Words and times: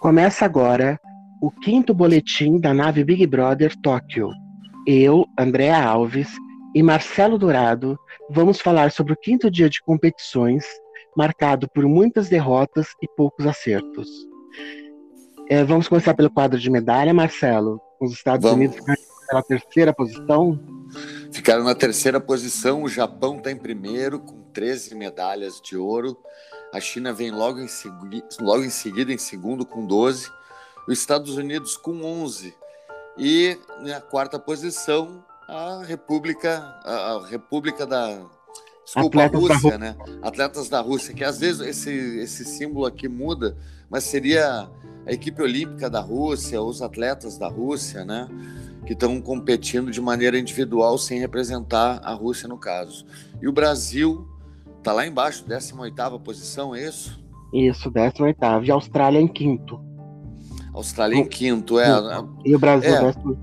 Começa 0.00 0.46
agora 0.46 0.98
o 1.42 1.50
quinto 1.50 1.92
boletim 1.92 2.58
da 2.58 2.72
nave 2.72 3.04
Big 3.04 3.26
Brother 3.26 3.76
Tóquio. 3.82 4.30
Eu, 4.86 5.26
Andréa 5.38 5.84
Alves 5.84 6.26
e 6.74 6.82
Marcelo 6.82 7.36
Dourado 7.36 7.98
vamos 8.30 8.62
falar 8.62 8.92
sobre 8.92 9.12
o 9.12 9.16
quinto 9.16 9.50
dia 9.50 9.68
de 9.68 9.82
competições, 9.82 10.64
marcado 11.14 11.68
por 11.68 11.84
muitas 11.84 12.30
derrotas 12.30 12.86
e 13.02 13.08
poucos 13.14 13.46
acertos. 13.46 14.08
É, 15.50 15.62
vamos 15.64 15.86
começar 15.86 16.14
pelo 16.14 16.30
quadro 16.30 16.58
de 16.58 16.70
medalha, 16.70 17.12
Marcelo. 17.12 17.78
Os 18.00 18.12
Estados 18.12 18.48
Vamos. 18.48 18.56
Unidos 18.56 18.78
ficaram 18.78 19.02
na 19.34 19.42
terceira 19.42 19.92
posição. 19.92 20.60
Ficaram 21.30 21.64
na 21.64 21.74
terceira 21.74 22.18
posição, 22.18 22.84
o 22.84 22.88
Japão 22.88 23.36
está 23.36 23.52
em 23.52 23.56
primeiro, 23.56 24.18
com 24.18 24.40
13 24.44 24.94
medalhas 24.94 25.60
de 25.60 25.76
ouro. 25.76 26.16
A 26.72 26.80
China 26.80 27.12
vem 27.12 27.30
logo 27.30 27.58
em, 27.60 27.68
segui- 27.68 28.22
logo 28.40 28.62
em 28.64 28.70
seguida, 28.70 29.12
em 29.12 29.18
segundo, 29.18 29.64
com 29.66 29.84
12. 29.86 30.30
Os 30.86 30.98
Estados 30.98 31.36
Unidos 31.36 31.76
com 31.76 32.02
11. 32.02 32.54
E 33.18 33.58
na 33.80 34.00
quarta 34.00 34.38
posição, 34.38 35.24
a 35.48 35.82
República, 35.84 36.58
a 36.84 37.26
República 37.28 37.86
da. 37.86 38.20
Desculpa, 38.84 39.24
Atletas 39.24 39.44
a 39.44 39.48
da 39.48 39.54
Rússia, 39.54 39.78
né? 39.78 39.96
Atletas 40.22 40.68
da 40.68 40.80
Rússia, 40.80 41.14
que 41.14 41.22
às 41.24 41.38
vezes 41.38 41.60
esse, 41.60 41.90
esse 42.20 42.44
símbolo 42.44 42.86
aqui 42.86 43.08
muda, 43.08 43.56
mas 43.88 44.04
seria 44.04 44.68
a 45.06 45.12
equipe 45.12 45.40
olímpica 45.42 45.88
da 45.90 46.00
Rússia, 46.00 46.60
os 46.62 46.82
atletas 46.82 47.36
da 47.38 47.48
Rússia, 47.48 48.04
né? 48.04 48.28
Que 48.86 48.92
estão 48.94 49.20
competindo 49.20 49.90
de 49.90 50.00
maneira 50.00 50.38
individual 50.38 50.96
sem 50.98 51.18
representar 51.20 52.00
a 52.02 52.12
Rússia 52.14 52.48
no 52.48 52.56
caso. 52.58 53.04
E 53.40 53.46
o 53.46 53.52
Brasil 53.52 54.26
tá 54.82 54.92
lá 54.92 55.06
embaixo, 55.06 55.44
18ª 55.46 56.18
posição, 56.20 56.74
é 56.74 56.86
isso? 56.88 57.18
Isso, 57.52 57.90
18 57.90 58.38
E 58.64 58.70
a 58.70 58.74
Austrália 58.74 59.18
em 59.20 59.28
quinto. 59.28 59.80
Austrália 60.72 61.16
em 61.16 61.26
quinto, 61.26 61.78
é. 61.78 61.86
a- 61.86 62.24
E 62.44 62.54
o 62.54 62.58
Brasil, 62.58 62.94
É. 62.94 62.98
18 63.12 63.38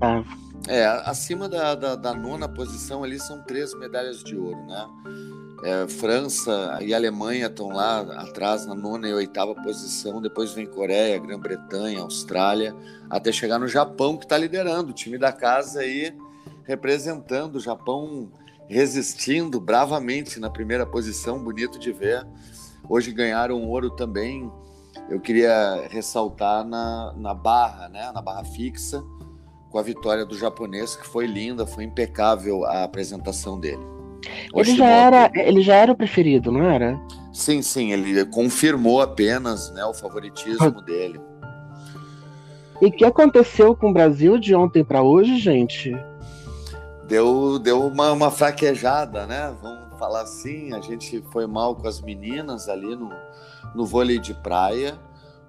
É, 0.66 0.84
acima 1.06 1.48
da, 1.48 1.74
da, 1.74 1.94
da 1.94 2.14
nona 2.14 2.48
posição 2.48 3.04
ali 3.04 3.18
são 3.18 3.42
três 3.42 3.72
medalhas 3.78 4.22
de 4.24 4.36
ouro, 4.36 4.58
né? 4.66 4.86
É, 5.64 5.88
França 5.88 6.78
e 6.80 6.94
Alemanha 6.94 7.46
estão 7.46 7.68
lá 7.68 8.00
atrás 8.00 8.64
na 8.64 8.74
nona 8.76 9.08
e 9.08 9.12
oitava 9.12 9.54
posição, 9.56 10.20
depois 10.22 10.52
vem 10.52 10.66
Coreia, 10.66 11.18
Grã-Bretanha, 11.18 12.00
Austrália, 12.02 12.74
até 13.10 13.32
chegar 13.32 13.58
no 13.58 13.66
Japão 13.66 14.16
que 14.16 14.24
está 14.24 14.38
liderando, 14.38 14.90
o 14.90 14.94
time 14.94 15.18
da 15.18 15.32
casa 15.32 15.80
aí 15.80 16.14
representando 16.64 17.56
o 17.56 17.60
Japão, 17.60 18.28
resistindo 18.68 19.60
bravamente 19.60 20.38
na 20.38 20.50
primeira 20.50 20.84
posição, 20.84 21.42
bonito 21.42 21.78
de 21.78 21.92
ver. 21.92 22.26
Hoje 22.88 23.12
ganharam 23.12 23.62
ouro 23.64 23.90
também. 23.90 24.50
Eu 25.08 25.20
queria 25.20 25.86
ressaltar 25.90 26.64
na, 26.64 27.14
na 27.16 27.34
barra, 27.34 27.88
né? 27.88 28.10
Na 28.12 28.20
barra 28.20 28.44
fixa 28.44 29.02
com 29.70 29.78
a 29.78 29.82
vitória 29.82 30.24
do 30.24 30.36
japonês, 30.36 30.96
que 30.96 31.06
foi 31.06 31.26
linda, 31.26 31.66
foi 31.66 31.84
impecável 31.84 32.64
a 32.64 32.84
apresentação 32.84 33.58
dele. 33.60 33.82
Ele 34.54 34.76
já, 34.76 34.86
era, 34.86 35.30
ele 35.34 35.60
já 35.60 35.74
era 35.74 35.92
o 35.92 35.96
preferido, 35.96 36.50
não 36.50 36.68
era? 36.68 36.98
Sim, 37.32 37.62
sim, 37.62 37.92
ele 37.92 38.24
confirmou 38.26 39.00
apenas 39.00 39.70
né, 39.72 39.84
o 39.84 39.94
favoritismo 39.94 40.82
dele. 40.82 41.20
E 42.80 42.86
o 42.86 42.92
que 42.92 43.04
aconteceu 43.04 43.76
com 43.76 43.90
o 43.90 43.92
Brasil 43.92 44.38
de 44.38 44.54
ontem 44.54 44.84
para 44.84 45.02
hoje, 45.02 45.38
gente? 45.38 45.94
Deu, 47.08 47.58
deu 47.58 47.86
uma, 47.86 48.12
uma 48.12 48.30
fraquejada, 48.30 49.26
né? 49.26 49.54
Vamos 49.62 49.98
falar 49.98 50.20
assim, 50.22 50.72
a 50.74 50.80
gente 50.80 51.24
foi 51.32 51.46
mal 51.46 51.74
com 51.74 51.88
as 51.88 52.00
meninas 52.02 52.68
ali 52.68 52.94
no, 52.94 53.10
no 53.74 53.86
vôlei 53.86 54.18
de 54.18 54.34
praia. 54.34 54.94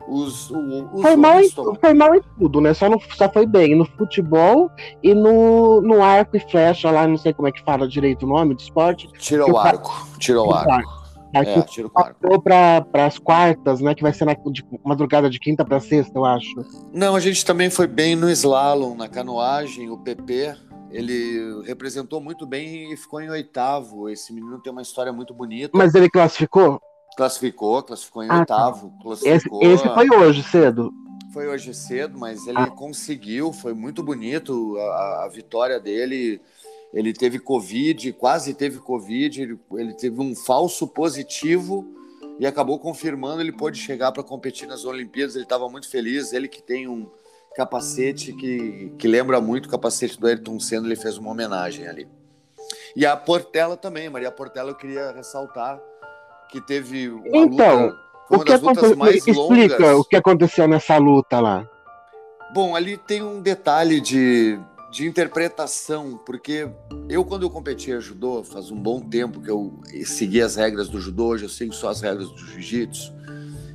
Os, 0.07 0.49
o- 0.49 0.89
os 0.93 1.01
Foi 1.01 1.15
mal, 1.15 1.39
em, 1.39 1.49
tomaram- 1.51 1.79
foi 1.79 1.93
mal 1.93 2.15
em 2.15 2.21
tudo, 2.39 2.61
né? 2.61 2.73
Só, 2.73 2.89
no, 2.89 2.99
só 3.15 3.29
foi 3.29 3.45
bem 3.45 3.75
no 3.75 3.85
futebol 3.85 4.71
e 5.03 5.13
no, 5.13 5.81
no 5.81 6.01
arco 6.01 6.35
e 6.37 6.39
flecha 6.39 6.89
lá, 6.89 7.05
não 7.05 7.17
sei 7.17 7.33
como 7.33 7.47
é 7.47 7.51
que 7.51 7.61
fala 7.61 7.87
direito 7.87 8.25
o 8.25 8.29
nome 8.29 8.55
do 8.55 8.59
esporte. 8.61 9.07
Tira 9.19 9.43
que 9.45 9.51
o 9.51 9.57
arco, 9.57 10.07
tira 10.17 10.41
o 10.41 10.51
arco. 10.51 10.97
Aqui 11.35 11.49
É, 11.51 11.55
arco. 11.59 11.89
passou 11.93 12.41
para 12.41 13.05
as 13.05 13.19
quartas, 13.19 13.81
né? 13.81 13.93
Que 13.93 14.01
vai 14.01 14.11
ser 14.13 14.25
na 14.25 14.33
de 14.33 14.65
madrugada 14.83 15.29
de 15.29 15.39
quinta 15.39 15.63
para 15.63 15.79
sexta, 15.79 16.17
eu 16.17 16.25
acho. 16.25 16.49
Não, 16.91 17.15
a 17.15 17.19
gente 17.19 17.45
também 17.45 17.69
foi 17.69 17.85
bem 17.85 18.15
no 18.15 18.31
slalom, 18.31 18.95
na 18.95 19.07
canoagem, 19.07 19.91
o 19.91 19.97
PP, 19.99 20.55
ele 20.91 21.61
representou 21.63 22.19
muito 22.21 22.45
bem 22.45 22.91
e 22.91 22.97
ficou 22.97 23.21
em 23.21 23.29
oitavo. 23.29 24.09
Esse 24.09 24.33
menino 24.33 24.59
tem 24.61 24.71
uma 24.71 24.81
história 24.81 25.11
muito 25.13 25.33
bonita. 25.33 25.77
Mas 25.77 25.93
ele 25.95 26.09
classificou? 26.09 26.81
Classificou, 27.15 27.83
classificou 27.83 28.23
em 28.23 28.27
Ah, 28.29 28.45
tá. 28.45 28.67
oitavo. 28.67 28.87
Esse, 28.87 29.03
Classificou. 29.03 29.61
esse 29.63 29.87
foi 29.89 30.09
hoje 30.09 30.43
cedo. 30.43 30.91
Foi 31.33 31.47
hoje 31.47 31.73
cedo, 31.73 32.17
mas 32.17 32.47
ele 32.47 32.57
Ah. 32.57 32.67
conseguiu, 32.67 33.53
foi 33.53 33.73
muito 33.73 34.01
bonito 34.01 34.75
a, 34.77 35.25
a 35.25 35.29
vitória 35.29 35.79
dele. 35.79 36.41
Ele 36.91 37.13
teve 37.13 37.37
Covid, 37.37 38.13
quase 38.13 38.53
teve 38.55 38.79
Covid, 38.79 39.41
ele, 39.41 39.59
ele 39.73 39.93
teve 39.93 40.19
um 40.19 40.35
falso 40.35 40.87
positivo 40.87 41.85
e 42.39 42.47
acabou 42.47 42.79
confirmando. 42.79 43.41
Ele 43.41 43.51
pôde 43.51 43.77
chegar 43.79 44.11
para 44.11 44.23
competir 44.23 44.67
nas 44.67 44.85
Olimpíadas. 44.85 45.35
Ele 45.35 45.43
estava 45.43 45.69
muito 45.69 45.87
feliz. 45.87 46.33
Ele 46.33 46.47
que 46.47 46.63
tem 46.63 46.87
um 46.87 47.07
capacete 47.55 48.33
que, 48.33 48.93
que 48.97 49.07
lembra 49.07 49.39
muito 49.41 49.65
o 49.65 49.69
capacete 49.69 50.19
do 50.19 50.27
Ayrton 50.27 50.59
Senna, 50.59 50.85
ele 50.87 50.95
fez 50.95 51.17
uma 51.17 51.31
homenagem 51.31 51.87
ali. 51.87 52.07
E 52.95 53.05
a 53.05 53.15
Portela 53.15 53.75
também, 53.77 54.09
Maria 54.09 54.31
Portela, 54.31 54.69
eu 54.71 54.75
queria 54.75 55.11
ressaltar 55.11 55.79
que 56.49 56.59
teve 56.61 57.09
uma 57.09 57.37
Então, 57.37 57.85
luta, 57.85 57.97
foi 58.27 58.37
O 58.37 58.39
uma 58.39 58.45
que 58.45 58.51
das 58.51 58.61
lutas 58.61 58.77
aconteceu? 58.77 58.97
mais 58.97 59.15
Explica 59.15 59.77
longas. 59.77 59.97
o 59.99 60.03
que 60.03 60.15
aconteceu 60.15 60.67
nessa 60.67 60.97
luta 60.97 61.39
lá. 61.39 61.69
Bom, 62.53 62.75
ali 62.75 62.97
tem 62.97 63.21
um 63.21 63.39
detalhe 63.41 64.01
de, 64.01 64.59
de 64.91 65.05
interpretação, 65.07 66.19
porque 66.25 66.67
eu, 67.07 67.23
quando 67.23 67.43
eu 67.43 67.49
competia 67.49 67.99
judô, 67.99 68.43
faz 68.43 68.71
um 68.71 68.75
bom 68.75 68.99
tempo 68.99 69.39
que 69.39 69.49
eu 69.51 69.79
segui 70.05 70.41
as 70.41 70.55
regras 70.55 70.89
do 70.89 70.99
judô, 70.99 71.27
hoje 71.27 71.45
eu 71.45 71.49
sigo 71.49 71.73
só 71.73 71.89
as 71.89 72.01
regras 72.01 72.27
do 72.29 72.37
jiu-jitsu, 72.37 73.13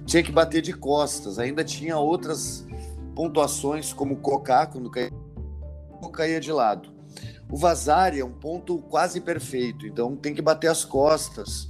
tinha 0.04 0.22
que 0.24 0.32
bater 0.32 0.60
de 0.60 0.72
costas. 0.72 1.38
Ainda 1.38 1.62
tinha 1.62 1.96
outras 1.96 2.66
pontuações, 3.14 3.92
como 3.92 4.16
cocar, 4.16 4.66
quando 4.66 4.90
caía, 4.90 5.10
caía 6.12 6.40
de 6.40 6.52
lado. 6.52 6.92
O 7.50 7.56
vazare 7.56 8.20
é 8.20 8.24
um 8.24 8.32
ponto 8.32 8.78
quase 8.78 9.20
perfeito, 9.20 9.86
então 9.86 10.16
tem 10.16 10.34
que 10.34 10.42
bater 10.42 10.68
as 10.68 10.84
costas, 10.84 11.68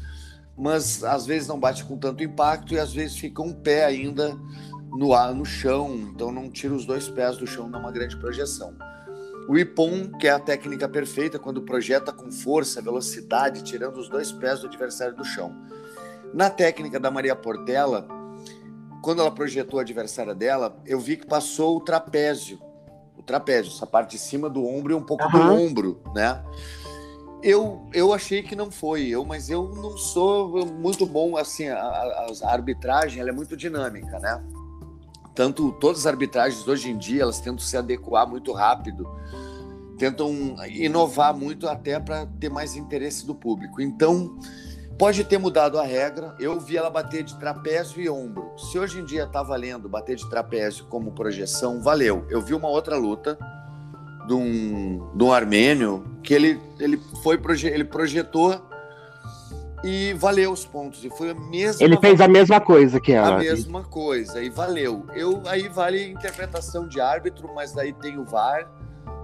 mas 0.56 1.02
às 1.02 1.26
vezes 1.26 1.48
não 1.48 1.58
bate 1.58 1.84
com 1.84 1.98
tanto 1.98 2.22
impacto 2.22 2.74
e 2.74 2.78
às 2.78 2.92
vezes 2.92 3.16
fica 3.16 3.42
um 3.42 3.52
pé 3.52 3.84
ainda 3.84 4.36
no 4.96 5.12
ar, 5.12 5.34
no 5.34 5.44
chão, 5.44 5.94
então 6.14 6.30
não 6.30 6.48
tira 6.48 6.74
os 6.74 6.86
dois 6.86 7.08
pés 7.08 7.36
do 7.36 7.46
chão 7.46 7.68
numa 7.68 7.90
grande 7.90 8.16
projeção. 8.16 8.74
O 9.48 9.58
Ippon, 9.58 10.10
que 10.18 10.26
é 10.26 10.30
a 10.30 10.38
técnica 10.38 10.88
perfeita, 10.88 11.38
quando 11.38 11.60
projeta 11.62 12.12
com 12.12 12.30
força, 12.30 12.80
velocidade, 12.80 13.62
tirando 13.62 13.98
os 13.98 14.08
dois 14.08 14.32
pés 14.32 14.60
do 14.60 14.68
adversário 14.68 15.14
do 15.14 15.24
chão. 15.24 15.54
Na 16.32 16.48
técnica 16.48 16.98
da 16.98 17.10
Maria 17.10 17.36
Portela, 17.36 18.08
quando 19.04 19.20
ela 19.20 19.30
projetou 19.30 19.78
a 19.78 19.82
adversária 19.82 20.34
dela, 20.34 20.78
eu 20.86 20.98
vi 20.98 21.18
que 21.18 21.26
passou 21.26 21.76
o 21.76 21.80
trapézio. 21.80 22.58
O 23.18 23.22
trapézio, 23.22 23.70
essa 23.70 23.86
parte 23.86 24.12
de 24.12 24.18
cima 24.18 24.48
do 24.48 24.66
ombro 24.66 24.94
e 24.94 24.96
um 24.96 25.02
pouco 25.02 25.28
do 25.28 25.36
Aham. 25.36 25.52
ombro, 25.60 26.02
né? 26.14 26.42
Eu, 27.42 27.86
eu 27.92 28.14
achei 28.14 28.42
que 28.42 28.56
não 28.56 28.70
foi 28.70 29.06
eu, 29.08 29.22
mas 29.22 29.50
eu 29.50 29.68
não 29.74 29.98
sou 29.98 30.64
muito 30.64 31.04
bom 31.04 31.36
assim. 31.36 31.68
A, 31.68 31.76
a- 31.78 32.26
a 32.44 32.50
arbitragem 32.50 33.20
ela 33.20 33.28
é 33.28 33.32
muito 33.32 33.54
dinâmica, 33.54 34.18
né? 34.18 34.42
Tanto 35.34 35.72
todas 35.72 36.00
as 36.00 36.06
arbitragens 36.06 36.66
hoje 36.66 36.90
em 36.90 36.96
dia 36.96 37.20
elas 37.22 37.40
tentam 37.40 37.58
se 37.58 37.76
adequar 37.76 38.26
muito 38.26 38.52
rápido, 38.52 39.06
tentam 39.98 40.30
inovar 40.70 41.34
muito 41.36 41.68
até 41.68 42.00
para 42.00 42.24
ter 42.40 42.48
mais 42.48 42.74
interesse 42.74 43.26
do 43.26 43.34
público. 43.34 43.82
Então 43.82 44.38
pode 44.98 45.24
ter 45.24 45.38
mudado 45.38 45.78
a 45.78 45.84
regra. 45.84 46.34
Eu 46.38 46.58
vi 46.60 46.76
ela 46.76 46.90
bater 46.90 47.22
de 47.22 47.34
trapézio 47.38 48.00
e 48.00 48.08
ombro. 48.08 48.52
Se 48.56 48.78
hoje 48.78 49.00
em 49.00 49.04
dia 49.04 49.24
está 49.24 49.42
valendo 49.42 49.88
bater 49.88 50.16
de 50.16 50.28
trapézio 50.28 50.86
como 50.86 51.12
projeção, 51.12 51.80
valeu. 51.82 52.24
Eu 52.30 52.40
vi 52.40 52.54
uma 52.54 52.68
outra 52.68 52.96
luta 52.96 53.38
de 54.26 54.34
um, 54.34 55.10
de 55.14 55.24
um 55.24 55.32
armênio 55.32 56.04
que 56.22 56.32
ele, 56.32 56.60
ele 56.78 57.00
foi 57.22 57.36
proje- 57.36 57.68
ele 57.68 57.84
projetou 57.84 58.60
e 59.82 60.14
valeu 60.14 60.50
os 60.52 60.64
pontos. 60.64 61.04
E 61.04 61.10
foi 61.10 61.30
a 61.30 61.34
mesma 61.34 61.84
Ele 61.84 61.98
fez 61.98 62.20
a 62.20 62.28
mesma 62.28 62.60
coisa 62.60 62.98
que 63.00 63.12
ela. 63.12 63.36
a 63.36 63.38
mesma 63.38 63.82
coisa 63.84 64.42
e 64.42 64.48
valeu. 64.48 65.04
Eu 65.14 65.42
aí 65.46 65.68
vale 65.68 66.10
interpretação 66.10 66.88
de 66.88 67.00
árbitro, 67.00 67.50
mas 67.54 67.72
daí 67.72 67.92
tem 67.92 68.18
o 68.18 68.24
VAR. 68.24 68.66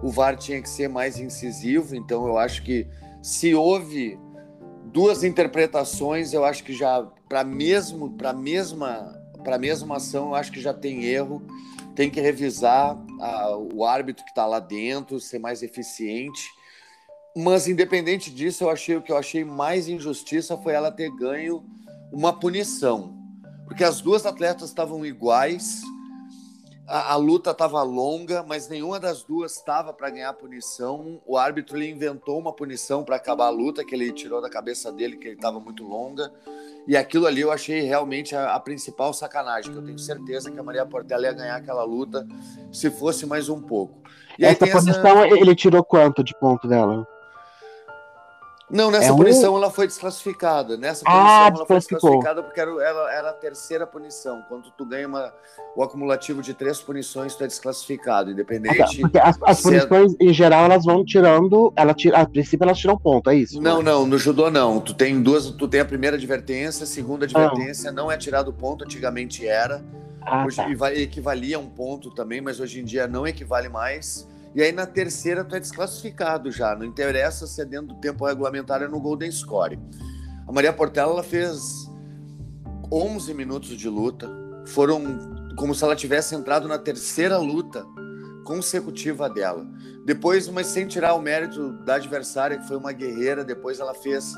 O 0.02 0.11
VAR 0.11 0.37
tinha 0.37 0.61
que 0.61 0.69
ser 0.69 0.88
mais 0.88 1.19
incisivo, 1.19 1.94
então 1.94 2.26
eu 2.26 2.37
acho 2.38 2.62
que 2.62 2.87
se 3.23 3.55
houve 3.55 4.19
duas 4.92 5.22
interpretações, 5.25 6.32
eu 6.32 6.44
acho 6.44 6.64
que 6.64 6.72
já 6.72 7.02
para 7.28 7.44
mesmo 7.44 8.10
para 8.10 8.32
mesma 8.32 9.16
para 9.42 9.56
mesma 9.58 9.96
ação, 9.96 10.28
eu 10.28 10.34
acho 10.34 10.52
que 10.52 10.60
já 10.60 10.75
tem 10.75 11.04
erro. 11.04 11.42
Tem 11.94 12.10
que 12.10 12.20
revisar 12.20 12.96
a- 13.20 13.56
o 13.56 13.84
árbitro 13.84 14.22
que 14.22 14.31
está 14.31 14.44
lá 14.44 14.60
dentro, 14.60 15.19
ser 15.19 15.38
mais 15.38 15.62
eficiente. 15.62 16.42
Mas 17.34 17.66
independente 17.66 18.31
disso, 18.31 18.64
eu 18.64 18.70
achei 18.70 18.96
o 18.96 19.02
que 19.02 19.10
eu 19.10 19.16
achei 19.16 19.42
mais 19.44 19.88
injustiça 19.88 20.58
foi 20.58 20.75
ela 20.75 20.90
ter 20.90 21.10
ganho 21.10 21.64
uma 22.12 22.32
punição 22.32 23.19
porque 23.70 23.84
as 23.84 24.00
duas 24.00 24.26
atletas 24.26 24.69
estavam 24.69 25.06
iguais 25.06 25.81
a, 26.90 27.12
a 27.12 27.16
luta 27.16 27.52
estava 27.52 27.81
longa, 27.82 28.42
mas 28.42 28.69
nenhuma 28.69 28.98
das 28.98 29.22
duas 29.22 29.56
estava 29.56 29.92
para 29.92 30.10
ganhar 30.10 30.32
punição. 30.32 31.20
O 31.25 31.37
árbitro 31.38 31.76
ele 31.76 31.88
inventou 31.88 32.37
uma 32.37 32.52
punição 32.52 33.04
para 33.04 33.14
acabar 33.14 33.46
a 33.46 33.50
luta, 33.50 33.84
que 33.84 33.94
ele 33.94 34.10
tirou 34.12 34.42
da 34.42 34.50
cabeça 34.50 34.90
dele, 34.90 35.16
que 35.16 35.28
ele 35.28 35.37
estava 35.37 35.60
muito 35.60 35.84
longa. 35.84 36.32
E 36.88 36.96
aquilo 36.96 37.26
ali 37.28 37.42
eu 37.42 37.52
achei 37.52 37.82
realmente 37.82 38.34
a, 38.34 38.54
a, 38.54 38.60
principal 38.60 39.14
sacanagem, 39.14 39.70
que 39.70 39.78
eu 39.78 39.84
tenho 39.84 39.98
certeza 39.98 40.50
que 40.50 40.58
a 40.58 40.62
Maria 40.62 40.84
Portela 40.84 41.26
ia 41.26 41.32
ganhar 41.32 41.56
aquela 41.56 41.84
luta 41.84 42.26
se 42.72 42.90
fosse 42.90 43.25
mais 43.25 43.48
um 43.48 43.60
pouco. 43.60 44.00
E 44.37 44.44
essa 44.44 44.66
punição, 44.66 45.22
essa... 45.22 45.38
ele 45.38 45.54
tirou 45.54 45.84
quanto 45.84 46.25
de 46.25 46.37
ponto 46.40 46.66
dela? 46.66 47.06
Não, 48.70 48.90
nessa 48.90 49.12
é 49.12 49.17
punição 49.17 49.55
um... 49.55 49.56
ela 49.56 49.70
foi 49.70 49.87
desclassificada. 49.87 50.76
Nessa 50.76 51.02
ah, 51.06 51.11
punição 51.11 51.28
ah, 51.28 51.52
ela 51.55 51.67
foi 51.67 51.76
desclassificada 51.76 52.43
porque 52.43 52.61
era, 52.61 52.70
era 53.12 53.31
a 53.31 53.32
terceira 53.32 53.87
punição. 53.87 54.43
Quando 54.49 54.70
tu 54.70 54.84
ganha 54.84 55.08
uma, 55.08 55.32
o 55.76 55.82
acumulativo 55.82 56.40
de 56.40 56.55
três 56.55 56.81
punições, 56.81 57.34
tu 57.34 57.43
é 57.44 57.46
desclassificado, 57.46 58.31
independente. 58.31 59.00
Porque 59.00 59.19
as, 59.19 59.37
as 59.43 59.61
punições, 59.61 60.14
é... 60.20 60.25
em 60.25 60.32
geral, 60.32 60.64
elas 60.64 60.84
vão 60.84 61.05
tirando. 61.05 61.72
Ela 61.75 61.93
tira, 61.94 62.19
a 62.19 62.26
princípio, 62.26 62.64
elas 62.64 62.78
tiram 62.78 62.96
ponto, 62.96 63.28
é 63.28 63.37
isso? 63.37 63.61
Não, 63.61 63.78
né? 63.78 63.90
não, 63.90 64.06
no 64.06 64.17
judô 64.17 64.50
não. 64.50 64.81
Tu 64.81 64.94
tem 64.94 65.20
duas, 65.20 65.50
tu 65.50 65.66
tem 65.66 65.81
a 65.81 65.84
primeira 65.84 66.16
advertência, 66.16 66.84
a 66.84 66.87
segunda 66.87 67.25
advertência, 67.25 67.90
ah. 67.90 67.93
não 67.93 68.11
é 68.11 68.16
tirado 68.16 68.52
ponto, 68.52 68.84
antigamente 68.84 69.46
era. 69.46 69.84
Ah, 70.23 70.44
hoje 70.44 70.56
tá. 70.56 70.94
equivalia 70.94 71.56
a 71.56 71.58
um 71.58 71.66
ponto 71.66 72.11
também, 72.11 72.40
mas 72.40 72.61
hoje 72.61 72.81
em 72.81 72.84
dia 72.84 73.08
não 73.08 73.26
equivale 73.26 73.69
mais. 73.69 74.28
E 74.55 74.62
aí 74.62 74.73
na 74.73 74.87
terceira 74.87 75.44
tu 75.44 75.55
é 75.55 75.61
desclassificado 75.61 76.50
já. 76.50 76.75
Não 76.75 76.85
interessa 76.85 77.47
se 77.47 77.61
é 77.61 77.64
dentro 77.64 77.88
do 77.88 78.00
tempo 78.00 78.26
regulamentar 78.26 78.82
é 78.82 78.88
no 78.88 79.00
Golden 79.00 79.31
Score. 79.31 79.79
A 80.47 80.52
Maria 80.52 80.73
Portela 80.73 81.12
ela 81.12 81.23
fez 81.23 81.88
11 82.93 83.32
minutos 83.35 83.76
de 83.76 83.88
luta. 83.88 84.29
Foram 84.67 85.55
como 85.56 85.75
se 85.75 85.85
ela 85.85 85.94
tivesse 85.94 86.35
entrado 86.35 86.67
na 86.67 86.79
terceira 86.79 87.38
luta 87.38 87.87
consecutiva 88.44 89.29
dela. 89.31 89.64
Depois, 90.05 90.49
mas 90.49 90.67
sem 90.67 90.87
tirar 90.87 91.14
o 91.14 91.23
mérito 91.23 91.73
da 91.85 91.94
adversária, 91.94 92.58
que 92.58 92.67
foi 92.67 92.76
uma 92.76 92.93
guerreira, 92.93 93.44
depois 93.44 93.79
ela 93.79 93.94
fez 93.94 94.35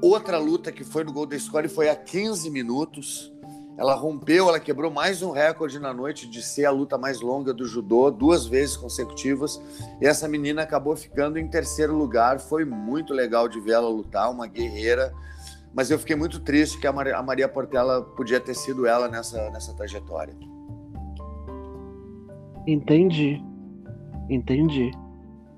outra 0.00 0.38
luta 0.38 0.70
que 0.70 0.84
foi 0.84 1.02
no 1.02 1.12
Golden 1.12 1.38
Score 1.38 1.66
e 1.66 1.68
foi 1.68 1.88
a 1.88 1.96
15 1.96 2.50
minutos. 2.50 3.32
Ela 3.76 3.94
rompeu, 3.94 4.48
ela 4.48 4.60
quebrou 4.60 4.90
mais 4.90 5.20
um 5.20 5.32
recorde 5.32 5.80
na 5.80 5.92
noite 5.92 6.28
de 6.28 6.40
ser 6.40 6.64
a 6.64 6.70
luta 6.70 6.96
mais 6.96 7.20
longa 7.20 7.52
do 7.52 7.66
judô, 7.66 8.08
duas 8.08 8.46
vezes 8.46 8.76
consecutivas. 8.76 9.60
E 10.00 10.06
essa 10.06 10.28
menina 10.28 10.62
acabou 10.62 10.94
ficando 10.94 11.38
em 11.38 11.48
terceiro 11.48 11.94
lugar. 11.94 12.38
Foi 12.38 12.64
muito 12.64 13.12
legal 13.12 13.48
de 13.48 13.58
ver 13.60 13.72
ela 13.72 13.88
lutar, 13.88 14.30
uma 14.30 14.46
guerreira. 14.46 15.12
Mas 15.74 15.90
eu 15.90 15.98
fiquei 15.98 16.14
muito 16.14 16.38
triste 16.38 16.78
que 16.78 16.86
a 16.86 16.92
Maria 16.92 17.48
Portela 17.48 18.02
podia 18.02 18.38
ter 18.38 18.54
sido 18.54 18.86
ela 18.86 19.08
nessa, 19.08 19.50
nessa 19.50 19.74
trajetória. 19.74 20.34
Entendi. 22.64 23.42
Entendi. 24.30 24.92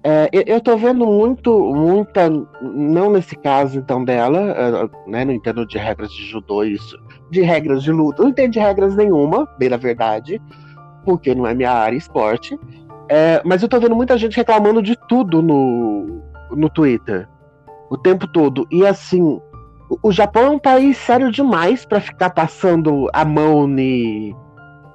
É, 0.02 0.30
eu 0.32 0.60
tô 0.60 0.76
vendo 0.76 1.04
muito, 1.04 1.74
muita, 1.74 2.30
não 2.62 3.10
nesse 3.10 3.34
caso 3.34 3.76
então 3.76 4.04
dela, 4.04 4.38
é, 4.38 5.10
né, 5.10 5.24
não 5.24 5.32
entendo 5.32 5.66
de 5.66 5.78
regras 5.78 6.12
de 6.12 6.24
judô 6.26 6.62
isso, 6.62 6.96
de 7.30 7.42
regras 7.42 7.82
de 7.82 7.92
luta, 7.92 8.22
não 8.22 8.30
entendo 8.30 8.52
de 8.52 8.58
regras 8.58 8.94
nenhuma, 8.94 9.46
bem 9.58 9.68
na 9.68 9.76
verdade, 9.76 10.40
porque 11.04 11.34
não 11.34 11.46
é 11.46 11.54
minha 11.54 11.72
área 11.72 11.96
esporte, 11.96 12.58
é, 13.08 13.40
mas 13.44 13.62
eu 13.62 13.68
tô 13.68 13.78
vendo 13.78 13.94
muita 13.94 14.18
gente 14.18 14.36
reclamando 14.36 14.82
de 14.82 14.96
tudo 15.08 15.42
no, 15.42 16.22
no 16.50 16.68
Twitter, 16.68 17.28
o 17.90 17.96
tempo 17.96 18.26
todo, 18.26 18.66
e 18.70 18.84
assim, 18.84 19.40
o, 20.02 20.10
Japão 20.10 20.46
é 20.46 20.50
um 20.50 20.58
país 20.58 20.96
sério 20.96 21.30
demais 21.30 21.84
para 21.84 22.00
ficar 22.00 22.30
passando 22.30 23.08
a 23.12 23.24
mão 23.24 23.66
ni, 23.66 24.34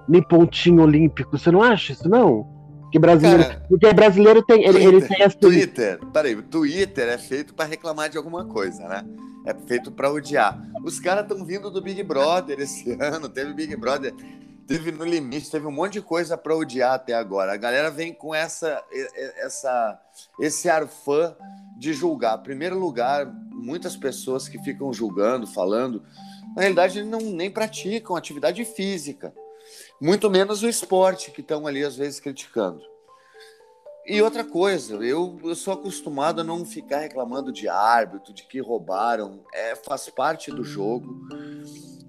ni 0.07 0.21
pontinho 0.21 0.83
olímpico, 0.83 1.37
você 1.37 1.51
não 1.51 1.61
acha 1.61 1.93
isso 1.93 2.09
não? 2.09 2.49
Que 2.91 2.99
brasileiro, 2.99 3.43
Cara, 3.43 3.63
porque 3.69 3.93
brasileiro 3.93 4.43
tem, 4.43 4.65
ele, 4.65 4.73
Twitter, 4.73 4.91
ele 4.91 5.07
tem 5.07 5.29
Twitter, 5.29 5.99
peraí, 6.11 6.35
Twitter 6.41 7.07
é 7.07 7.17
feito 7.17 7.53
para 7.53 7.63
reclamar 7.63 8.09
de 8.09 8.17
alguma 8.17 8.43
coisa, 8.43 8.85
né? 8.85 9.05
É 9.45 9.53
feito 9.53 9.91
para 9.91 10.11
odiar. 10.11 10.59
Os 10.83 10.99
caras 10.99 11.23
estão 11.23 11.43
vindo 11.45 11.71
do 11.71 11.81
Big 11.81 12.03
Brother 12.03 12.59
esse 12.59 12.91
ano, 13.01 13.27
teve 13.27 13.53
Big 13.53 13.75
Brother, 13.75 14.13
teve 14.67 14.91
no 14.91 15.03
limite, 15.03 15.49
teve 15.49 15.65
um 15.65 15.71
monte 15.71 15.93
de 15.93 16.01
coisa 16.01 16.37
para 16.37 16.55
odiar 16.55 16.93
até 16.93 17.13
agora. 17.13 17.53
A 17.53 17.57
galera 17.57 17.89
vem 17.89 18.13
com 18.13 18.33
essa, 18.33 18.83
essa, 19.37 19.99
esse 20.39 20.69
ar 20.69 20.87
fã 20.87 21.35
de 21.77 21.93
julgar. 21.93 22.37
Primeiro 22.39 22.77
lugar, 22.77 23.25
muitas 23.49 23.95
pessoas 23.95 24.47
que 24.47 24.61
ficam 24.63 24.93
julgando, 24.93 25.47
falando, 25.47 26.03
na 26.55 26.61
realidade 26.61 27.03
não 27.03 27.19
nem 27.19 27.49
praticam 27.49 28.15
atividade 28.15 28.63
física. 28.63 29.33
Muito 29.99 30.29
menos 30.29 30.63
o 30.63 30.69
esporte, 30.69 31.31
que 31.31 31.41
estão 31.41 31.65
ali 31.65 31.83
às 31.83 31.95
vezes 31.95 32.19
criticando. 32.19 32.90
E 34.11 34.21
outra 34.21 34.43
coisa, 34.43 34.95
eu, 34.95 35.39
eu 35.41 35.55
sou 35.55 35.73
acostumado 35.73 36.41
a 36.41 36.43
não 36.43 36.65
ficar 36.65 36.99
reclamando 36.99 37.49
de 37.49 37.69
árbitro, 37.69 38.33
de 38.33 38.43
que 38.43 38.59
roubaram. 38.59 39.39
É, 39.53 39.73
faz 39.73 40.09
parte 40.09 40.51
do 40.51 40.65
jogo. 40.65 41.21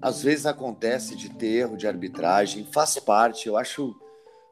Às 0.01 0.21
vezes 0.21 0.45
acontece 0.45 1.15
de 1.15 1.29
ter 1.29 1.61
erro 1.61 1.77
de 1.77 1.87
arbitragem, 1.87 2.67
faz 2.73 2.99
parte. 2.99 3.47
Eu 3.47 3.55
acho 3.55 3.95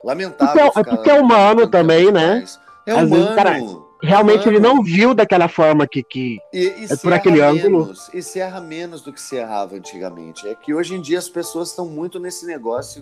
lamentável. 0.02 0.72
Porque, 0.72 0.80
é 0.90 0.96
porque 0.96 1.10
é 1.10 1.20
humano 1.20 1.68
também, 1.68 2.10
né? 2.10 2.46
É 2.88 2.94
Às 2.94 3.04
humano. 3.04 3.16
Vezes, 3.16 3.36
cara, 3.36 3.60
realmente 4.02 4.48
ele 4.48 4.60
não 4.60 4.82
viu 4.82 5.14
daquela 5.14 5.50
forma 5.50 5.86
que, 5.86 6.02
que 6.04 6.40
e, 6.54 6.68
e 6.68 6.88
é 6.90 6.96
por 6.96 7.12
aquele 7.12 7.42
menos, 7.42 7.66
ângulo. 7.66 7.94
E 8.14 8.22
se 8.22 8.40
erra 8.40 8.62
menos 8.62 9.02
do 9.02 9.12
que 9.12 9.20
se 9.20 9.36
errava 9.36 9.76
antigamente. 9.76 10.48
É 10.48 10.56
que 10.56 10.74
hoje 10.74 10.96
em 10.96 11.02
dia 11.02 11.20
as 11.20 11.28
pessoas 11.28 11.72
estão 11.72 11.86
muito 11.86 12.18
nesse 12.18 12.46
negócio 12.46 13.02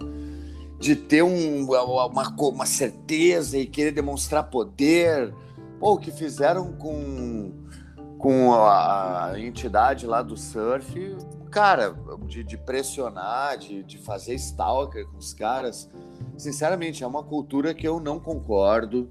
de 0.79 0.95
ter 0.95 1.23
um, 1.23 1.65
uma, 1.65 2.29
uma 2.29 2.65
certeza 2.65 3.57
e 3.57 3.65
querer 3.65 3.91
demonstrar 3.91 4.43
poder. 4.43 5.33
Pô, 5.79 5.93
o 5.93 5.97
que 5.97 6.11
fizeram 6.11 6.73
com, 6.73 7.51
com 8.17 8.53
a, 8.53 9.33
entidade 9.37 10.05
lá 10.05 10.21
do 10.21 10.35
surf, 10.37 11.17
cara, 11.51 11.95
de, 12.25 12.43
de 12.43 12.57
pressionar, 12.57 13.57
de, 13.57 13.83
de 13.83 13.97
fazer 13.97 14.35
stalker 14.35 15.05
com 15.07 15.17
os 15.17 15.33
caras, 15.33 15.89
sinceramente, 16.37 17.03
é 17.03 17.07
uma 17.07 17.23
cultura 17.23 17.73
que 17.73 17.87
eu 17.87 17.99
não 17.99 18.19
concordo 18.19 19.09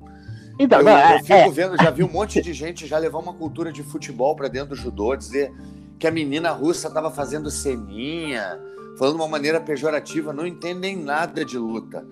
então, 0.58 0.80
eu, 0.80 0.88
eu 0.88 0.96
é, 0.96 1.18
fico 1.22 1.32
é, 1.32 1.50
vendo, 1.50 1.76
já 1.80 1.90
vi 1.90 2.02
um 2.02 2.10
monte 2.10 2.42
de 2.42 2.52
gente 2.52 2.86
já 2.86 2.98
levar 2.98 3.18
uma 3.18 3.32
cultura 3.32 3.70
de 3.70 3.82
futebol 3.84 4.34
para 4.34 4.48
dentro 4.48 4.70
do 4.70 4.74
judô, 4.74 5.14
dizer 5.14 5.52
que 5.98 6.06
a 6.06 6.10
menina 6.10 6.50
russa 6.50 6.88
estava 6.88 7.10
fazendo 7.10 7.48
ceninha, 7.48 8.58
falando 8.98 9.14
de 9.14 9.22
uma 9.22 9.28
maneira 9.28 9.60
pejorativa, 9.60 10.32
não 10.32 10.44
entendem 10.44 10.96
nada 10.96 11.44
de 11.44 11.56
luta. 11.56 12.04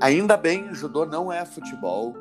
Ainda 0.00 0.36
bem, 0.36 0.72
judô 0.72 1.04
não 1.04 1.32
é 1.32 1.44
futebol. 1.44 2.14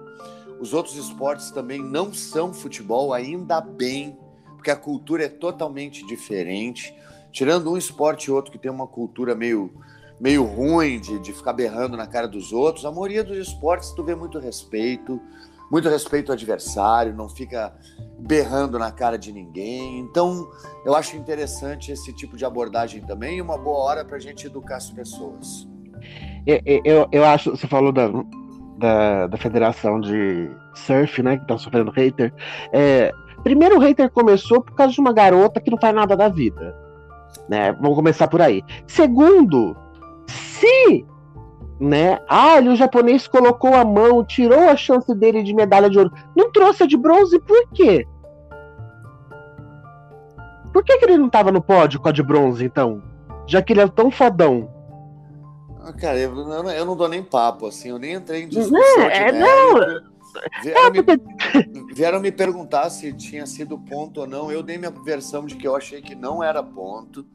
Os 0.60 0.74
outros 0.74 0.96
esportes 0.96 1.52
também 1.52 1.84
não 1.84 2.12
são 2.12 2.52
futebol, 2.52 3.14
ainda 3.14 3.62
bem, 3.62 4.18
porque 4.56 4.72
a 4.72 4.76
cultura 4.76 5.26
é 5.26 5.30
totalmente 5.30 6.06
diferente. 6.08 6.92
Tirando 7.32 7.72
um 7.72 7.78
esporte 7.78 8.26
e 8.26 8.32
outro 8.32 8.52
que 8.52 8.58
tem 8.58 8.72
uma 8.72 8.88
cultura 8.88 9.36
meio 9.36 9.72
meio 10.20 10.44
ruim 10.44 11.00
de, 11.00 11.20
de 11.20 11.32
ficar 11.32 11.54
berrando 11.54 11.96
na 11.96 12.08
cara 12.08 12.28
dos 12.28 12.52
outros. 12.52 12.86
A 12.86 12.92
maioria 12.92 13.24
dos 13.24 13.38
esportes 13.38 13.92
tu 13.92 14.04
vê 14.04 14.16
muito 14.16 14.40
respeito, 14.40 15.22
muito 15.72 15.90
respeito 15.90 16.32
ao 16.32 16.34
adversário, 16.34 17.14
não 17.14 17.28
fica 17.30 17.74
berrando 18.20 18.80
na 18.80 18.92
cara 18.92 19.18
de 19.18 19.32
ninguém. 19.32 20.00
Então, 20.00 20.50
eu 20.86 20.96
acho 20.96 21.16
interessante 21.16 21.92
esse 21.92 22.14
tipo 22.14 22.36
de 22.38 22.46
abordagem 22.46 23.02
também 23.02 23.38
e 23.38 23.42
uma 23.42 23.58
boa 23.58 23.78
hora 23.78 24.06
para 24.06 24.18
a 24.18 24.20
gente 24.20 24.48
educar 24.48 24.78
as 24.78 24.90
pessoas. 24.90 25.68
Eu, 26.46 26.62
eu, 26.86 27.08
eu 27.12 27.26
acho, 27.26 27.52
você 27.52 27.68
falou 27.68 27.92
da, 27.92 28.10
da, 28.78 29.28
da 29.28 29.38
federação 29.38 30.00
de 30.00 30.50
surf, 30.74 31.22
né, 31.22 31.38
que 31.38 31.48
tá 31.48 31.58
sofrendo 31.58 31.92
hater. 31.92 32.34
É, 32.72 33.12
primeiro, 33.44 33.78
o 33.78 33.80
hater 33.80 34.10
começou 34.12 34.62
por 34.62 34.74
causa 34.74 34.94
de 34.94 35.02
uma 35.02 35.12
garota 35.12 35.60
que 35.60 35.70
não 35.70 35.78
faz 35.78 35.94
nada 35.94 36.16
da 36.16 36.30
vida. 36.30 36.76
Né? 37.50 37.74
Vamos 37.74 37.96
começar 37.96 38.28
por 38.28 38.42
aí. 38.42 38.64
Segundo, 38.88 39.76
se, 40.28 41.06
né? 41.80 42.20
Ah, 42.28 42.60
o 42.60 42.76
japonês 42.76 43.28
colocou 43.28 43.74
a 43.74 43.86
mão, 43.86 44.24
tirou 44.24 44.70
a 44.70 44.76
chance 44.76 45.14
dele 45.14 45.44
de 45.44 45.54
medalha 45.54 45.90
de 45.90 45.98
ouro, 45.98 46.12
não 46.36 46.52
trouxe 46.52 46.84
a 46.84 46.88
de 46.88 46.98
bronze, 46.98 47.40
por 47.40 47.70
quê? 47.70 48.06
Por 50.74 50.84
que, 50.84 50.98
que 50.98 51.06
ele 51.06 51.18
não 51.18 51.30
tava 51.30 51.52
no 51.52 51.62
pódio 51.62 52.00
com 52.00 52.10
a 52.10 52.12
de 52.12 52.22
bronze, 52.22 52.66
então? 52.66 53.02
Já 53.46 53.62
que 53.62 53.74
ele 53.74 53.82
é 53.82 53.88
tão 53.88 54.12
fodão. 54.12 54.70
Ah, 55.84 55.94
cara, 55.94 56.20
eu, 56.20 56.36
eu, 56.36 56.70
eu, 56.70 56.86
não 56.86 56.96
dou 56.96 57.08
nem 57.08 57.24
papo, 57.24 57.68
assim, 57.68 57.90
eu 57.90 57.98
nem 57.98 58.14
entrei 58.14 58.44
em 58.44 58.48
discussão. 58.48 59.02
É, 59.04 59.32
não. 59.32 60.18
Vieram, 60.62 60.86
é 60.86 60.92
porque... 60.92 61.70
me, 61.70 61.94
vieram 61.94 62.20
me 62.20 62.32
perguntar 62.32 62.90
se 62.90 63.14
tinha 63.14 63.46
sido 63.46 63.78
ponto 63.78 64.22
ou 64.22 64.28
não. 64.28 64.52
Eu 64.52 64.62
dei 64.62 64.78
minha 64.78 64.92
versão 64.92 65.46
de 65.46 65.56
que 65.56 65.68
eu 65.68 65.76
achei 65.76 66.02
que 66.02 66.14
não 66.14 66.44
era 66.44 66.62
ponto. 66.62 67.26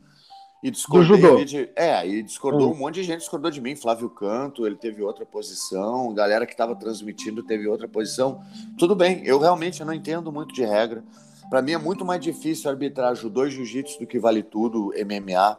E 0.63 0.71
discordou. 0.71 1.45
De, 1.45 1.69
é, 1.75 2.07
e 2.07 2.23
discordou 2.23 2.69
hum. 2.69 2.73
um 2.73 2.77
monte 2.77 2.97
de 2.97 3.03
gente, 3.03 3.19
discordou 3.19 3.51
de 3.51 3.61
mim. 3.61 3.75
Flávio 3.75 4.09
Canto, 4.09 4.65
ele 4.65 4.77
teve 4.77 5.03
outra 5.03 5.27
posição, 5.27 6.15
galera 6.15 6.47
que 6.47 6.53
estava 6.53 6.77
transmitindo 6.77 7.43
teve 7.43 7.67
outra 7.67 7.89
posição. 7.89 8.41
Tudo 8.79 8.95
bem, 8.95 9.23
eu 9.25 9.39
realmente 9.39 9.85
não 9.85 9.93
entendo 9.93 10.31
muito 10.31 10.55
de 10.55 10.65
regra. 10.65 11.03
Para 11.51 11.61
mim 11.61 11.73
é 11.73 11.79
muito 11.79 12.05
mais 12.05 12.21
difícil 12.21 12.71
arbitrar 12.71 13.15
judô 13.17 13.45
e 13.45 13.51
jiu-jitsu 13.51 13.99
do 13.99 14.07
que 14.07 14.21
vale 14.21 14.43
tudo 14.43 14.93
MMA. 15.05 15.59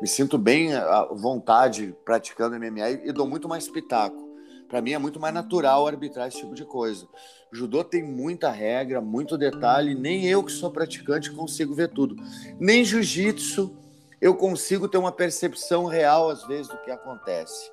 me 0.00 0.06
sinto 0.06 0.38
bem 0.38 0.72
à 0.72 1.08
vontade 1.10 1.94
praticando 2.04 2.56
MMA 2.58 2.90
e, 2.90 3.08
e 3.08 3.12
dou 3.12 3.26
muito 3.26 3.48
mais 3.48 3.68
pitaco. 3.68 4.28
Para 4.68 4.80
mim 4.80 4.92
é 4.92 4.98
muito 4.98 5.18
mais 5.18 5.34
natural 5.34 5.86
arbitrar 5.86 6.28
esse 6.28 6.38
tipo 6.38 6.54
de 6.54 6.64
coisa. 6.64 7.08
Judô 7.50 7.82
tem 7.82 8.04
muita 8.04 8.50
regra, 8.50 9.00
muito 9.00 9.36
detalhe, 9.36 9.94
nem 9.94 10.26
eu 10.26 10.44
que 10.44 10.52
sou 10.52 10.70
praticante 10.70 11.32
consigo 11.32 11.74
ver 11.74 11.88
tudo. 11.88 12.14
Nem 12.60 12.84
jiu-jitsu 12.84 13.87
eu 14.20 14.34
consigo 14.34 14.88
ter 14.88 14.98
uma 14.98 15.12
percepção 15.12 15.84
real 15.84 16.28
às 16.30 16.44
vezes 16.44 16.68
do 16.68 16.76
que 16.78 16.90
acontece. 16.90 17.70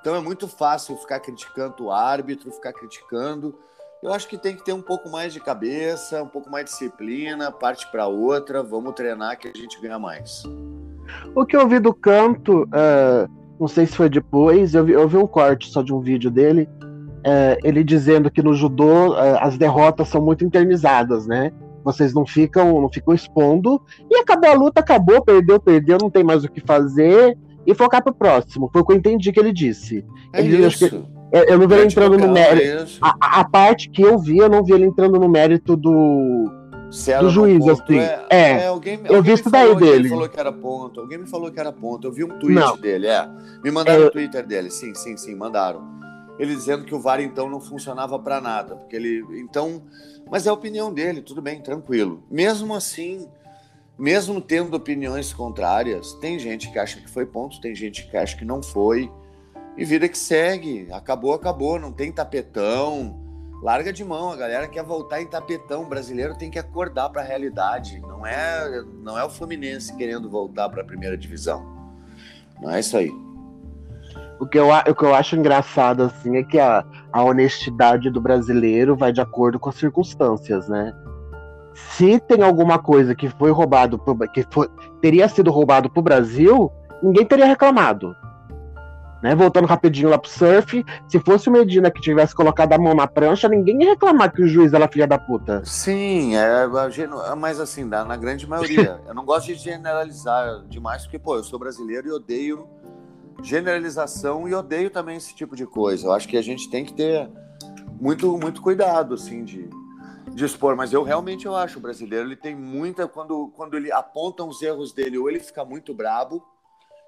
Então 0.00 0.14
é 0.14 0.20
muito 0.20 0.46
fácil 0.46 0.96
ficar 0.96 1.20
criticando 1.20 1.84
o 1.84 1.90
árbitro, 1.90 2.52
ficar 2.52 2.72
criticando. 2.72 3.54
Eu 4.02 4.12
acho 4.12 4.28
que 4.28 4.38
tem 4.38 4.54
que 4.54 4.64
ter 4.64 4.72
um 4.72 4.80
pouco 4.80 5.10
mais 5.10 5.32
de 5.32 5.40
cabeça, 5.40 6.22
um 6.22 6.28
pouco 6.28 6.48
mais 6.48 6.66
de 6.66 6.70
disciplina, 6.70 7.50
parte 7.50 7.90
para 7.90 8.06
outra, 8.06 8.62
vamos 8.62 8.94
treinar 8.94 9.36
que 9.36 9.48
a 9.48 9.52
gente 9.52 9.80
ganha 9.80 9.98
mais. 9.98 10.44
O 11.34 11.44
que 11.44 11.56
eu 11.56 11.66
vi 11.66 11.80
do 11.80 11.92
canto, 11.92 12.62
uh, 12.62 13.28
não 13.58 13.66
sei 13.66 13.86
se 13.86 13.96
foi 13.96 14.08
depois, 14.08 14.74
eu 14.74 14.84
vi, 14.84 14.92
eu 14.92 15.08
vi 15.08 15.16
um 15.16 15.26
corte 15.26 15.68
só 15.68 15.82
de 15.82 15.92
um 15.92 16.00
vídeo 16.00 16.30
dele, 16.30 16.68
uh, 16.82 17.58
ele 17.64 17.82
dizendo 17.82 18.30
que 18.30 18.40
no 18.40 18.54
judô 18.54 19.14
uh, 19.14 19.38
as 19.40 19.58
derrotas 19.58 20.08
são 20.08 20.22
muito 20.22 20.44
internizadas, 20.44 21.26
né? 21.26 21.52
Vocês 21.84 22.12
não 22.12 22.26
ficam, 22.26 22.80
não 22.80 22.88
ficam 22.88 23.14
expondo 23.14 23.80
e 24.10 24.16
acabou 24.16 24.50
a 24.50 24.54
luta, 24.54 24.80
acabou, 24.80 25.22
perdeu, 25.22 25.60
perdeu, 25.60 25.98
não 26.00 26.10
tem 26.10 26.24
mais 26.24 26.44
o 26.44 26.48
que 26.48 26.60
fazer 26.60 27.36
e 27.66 27.74
focar 27.74 28.02
pro 28.02 28.14
próximo. 28.14 28.68
Foi 28.72 28.82
o 28.82 28.84
que 28.84 28.92
eu 28.92 28.96
entendi 28.96 29.32
que 29.32 29.38
ele 29.38 29.52
disse. 29.52 30.04
É 30.32 30.40
ele, 30.40 30.66
isso. 30.66 30.88
Que, 30.88 30.96
eu 31.32 31.58
não 31.58 31.68
vi 31.68 31.74
ele 31.74 31.84
entrando 31.84 32.18
no 32.18 32.28
mérito. 32.28 32.98
A, 33.00 33.40
a, 33.40 33.44
parte 33.44 33.90
que 33.90 34.02
eu 34.02 34.18
vi, 34.18 34.38
eu 34.38 34.48
não 34.48 34.64
vi 34.64 34.72
ele 34.72 34.86
entrando 34.86 35.20
no 35.20 35.28
mérito 35.28 35.76
do, 35.76 36.50
do 37.20 37.30
juiz, 37.30 37.68
assim. 37.68 37.98
É, 37.98 38.26
é, 38.30 38.50
é 38.62 38.66
alguém, 38.68 38.98
eu 39.04 39.22
vi 39.22 39.32
isso 39.32 39.50
daí 39.50 39.74
dele. 39.76 39.94
Ele 39.94 40.08
falou 40.08 40.28
que 40.28 40.40
era 40.40 40.52
ponto. 40.52 41.00
Alguém 41.00 41.18
me 41.18 41.28
falou 41.28 41.50
que 41.50 41.60
era 41.60 41.70
ponto. 41.70 42.06
Eu 42.06 42.12
vi 42.12 42.24
um 42.24 42.38
tweet 42.38 42.54
não. 42.54 42.76
dele, 42.78 43.06
é. 43.06 43.28
Me 43.62 43.70
mandaram 43.70 44.04
é, 44.04 44.06
o 44.06 44.10
Twitter 44.10 44.46
dele. 44.46 44.70
Sim, 44.70 44.94
sim, 44.94 45.16
sim, 45.16 45.34
mandaram. 45.34 45.98
Ele 46.38 46.54
dizendo 46.54 46.84
que 46.84 46.94
o 46.94 47.00
VAR 47.00 47.20
então 47.20 47.50
não 47.50 47.60
funcionava 47.60 48.18
para 48.18 48.40
nada, 48.40 48.76
porque 48.76 48.94
ele 48.94 49.24
então, 49.40 49.82
mas 50.30 50.46
é 50.46 50.50
a 50.50 50.52
opinião 50.52 50.92
dele, 50.92 51.22
tudo 51.22 51.42
bem, 51.42 51.60
tranquilo. 51.60 52.22
Mesmo 52.30 52.74
assim, 52.74 53.28
mesmo 53.98 54.40
tendo 54.40 54.76
opiniões 54.76 55.32
contrárias, 55.32 56.12
tem 56.14 56.38
gente 56.38 56.70
que 56.70 56.78
acha 56.78 57.00
que 57.00 57.10
foi 57.10 57.26
ponto, 57.26 57.60
tem 57.60 57.74
gente 57.74 58.08
que 58.08 58.16
acha 58.16 58.36
que 58.36 58.44
não 58.44 58.62
foi. 58.62 59.10
E 59.78 59.84
vida 59.84 60.08
que 60.08 60.18
segue. 60.18 60.88
Acabou, 60.90 61.32
acabou. 61.32 61.78
Não 61.78 61.92
tem 61.92 62.10
tapetão. 62.10 63.16
Larga 63.62 63.92
de 63.92 64.04
mão. 64.04 64.32
A 64.32 64.36
galera 64.36 64.66
quer 64.66 64.82
voltar 64.82 65.22
em 65.22 65.26
tapetão. 65.26 65.82
O 65.82 65.86
brasileiro 65.86 66.36
tem 66.36 66.50
que 66.50 66.58
acordar 66.58 67.08
para 67.10 67.22
a 67.22 67.24
realidade. 67.24 68.00
Não 68.00 68.26
é, 68.26 68.82
não 69.00 69.16
é 69.16 69.24
o 69.24 69.30
Fluminense 69.30 69.96
querendo 69.96 70.28
voltar 70.28 70.68
para 70.68 70.82
a 70.82 70.84
primeira 70.84 71.16
divisão. 71.16 71.64
Não 72.60 72.70
é 72.70 72.80
isso 72.80 72.96
aí. 72.96 73.10
O 74.40 74.46
que, 74.46 74.58
eu, 74.58 74.68
o 74.68 74.94
que 74.94 75.04
eu 75.04 75.14
acho 75.14 75.36
engraçado, 75.36 76.04
assim, 76.04 76.36
é 76.36 76.42
que 76.42 76.58
a, 76.58 76.84
a 77.12 77.22
honestidade 77.22 78.10
do 78.10 78.20
brasileiro 78.20 78.96
vai 78.96 79.12
de 79.12 79.20
acordo 79.20 79.58
com 79.58 79.68
as 79.68 79.76
circunstâncias, 79.76 80.68
né? 80.68 80.94
se 81.78 82.18
tem 82.20 82.42
alguma 82.42 82.78
coisa 82.78 83.14
que 83.14 83.28
foi 83.28 83.50
roubado, 83.50 83.98
pro, 83.98 84.16
que 84.30 84.44
foi, 84.50 84.68
teria 85.00 85.28
sido 85.28 85.50
roubado 85.50 85.88
pro 85.88 86.02
Brasil, 86.02 86.72
ninguém 87.02 87.24
teria 87.24 87.46
reclamado. 87.46 88.16
Né? 89.22 89.34
Voltando 89.34 89.66
rapidinho 89.66 90.08
lá 90.08 90.18
pro 90.18 90.30
surf, 90.30 90.84
se 91.08 91.18
fosse 91.20 91.48
o 91.48 91.52
Medina 91.52 91.90
que 91.90 92.00
tivesse 92.00 92.34
colocado 92.34 92.72
a 92.72 92.78
mão 92.78 92.94
na 92.94 93.06
prancha, 93.06 93.48
ninguém 93.48 93.82
ia 93.82 93.90
reclamar 93.90 94.32
que 94.32 94.42
o 94.42 94.46
juiz 94.46 94.72
era 94.72 94.86
filha 94.86 95.08
da 95.08 95.18
puta. 95.18 95.62
Sim, 95.64 96.36
é, 96.36 96.64
é 96.64 97.34
mas 97.34 97.58
assim, 97.58 97.84
na 97.84 98.16
grande 98.16 98.48
maioria. 98.48 99.00
eu 99.06 99.14
não 99.14 99.24
gosto 99.24 99.46
de 99.46 99.54
generalizar 99.54 100.62
demais, 100.68 101.02
porque, 101.02 101.18
pô, 101.18 101.36
eu 101.36 101.44
sou 101.44 101.58
brasileiro 101.58 102.08
e 102.08 102.12
odeio 102.12 102.68
generalização 103.42 104.48
e 104.48 104.54
odeio 104.54 104.90
também 104.90 105.16
esse 105.16 105.34
tipo 105.34 105.54
de 105.54 105.66
coisa. 105.66 106.06
Eu 106.06 106.12
acho 106.12 106.28
que 106.28 106.36
a 106.36 106.42
gente 106.42 106.68
tem 106.70 106.84
que 106.84 106.92
ter 106.92 107.30
muito, 108.00 108.36
muito 108.38 108.60
cuidado, 108.60 109.14
assim, 109.14 109.44
de, 109.44 109.68
de 110.32 110.44
expor, 110.44 110.76
mas 110.76 110.92
eu 110.92 111.02
realmente 111.02 111.46
eu 111.46 111.54
acho 111.54 111.78
o 111.78 111.82
brasileiro 111.82 112.28
ele 112.28 112.36
tem 112.36 112.54
muita 112.54 113.08
quando 113.08 113.48
quando 113.56 113.76
ele 113.76 113.90
aponta 113.92 114.44
os 114.44 114.62
erros 114.62 114.92
dele 114.92 115.18
ou 115.18 115.28
ele 115.28 115.40
fica 115.40 115.64
muito 115.64 115.94
brabo 115.94 116.44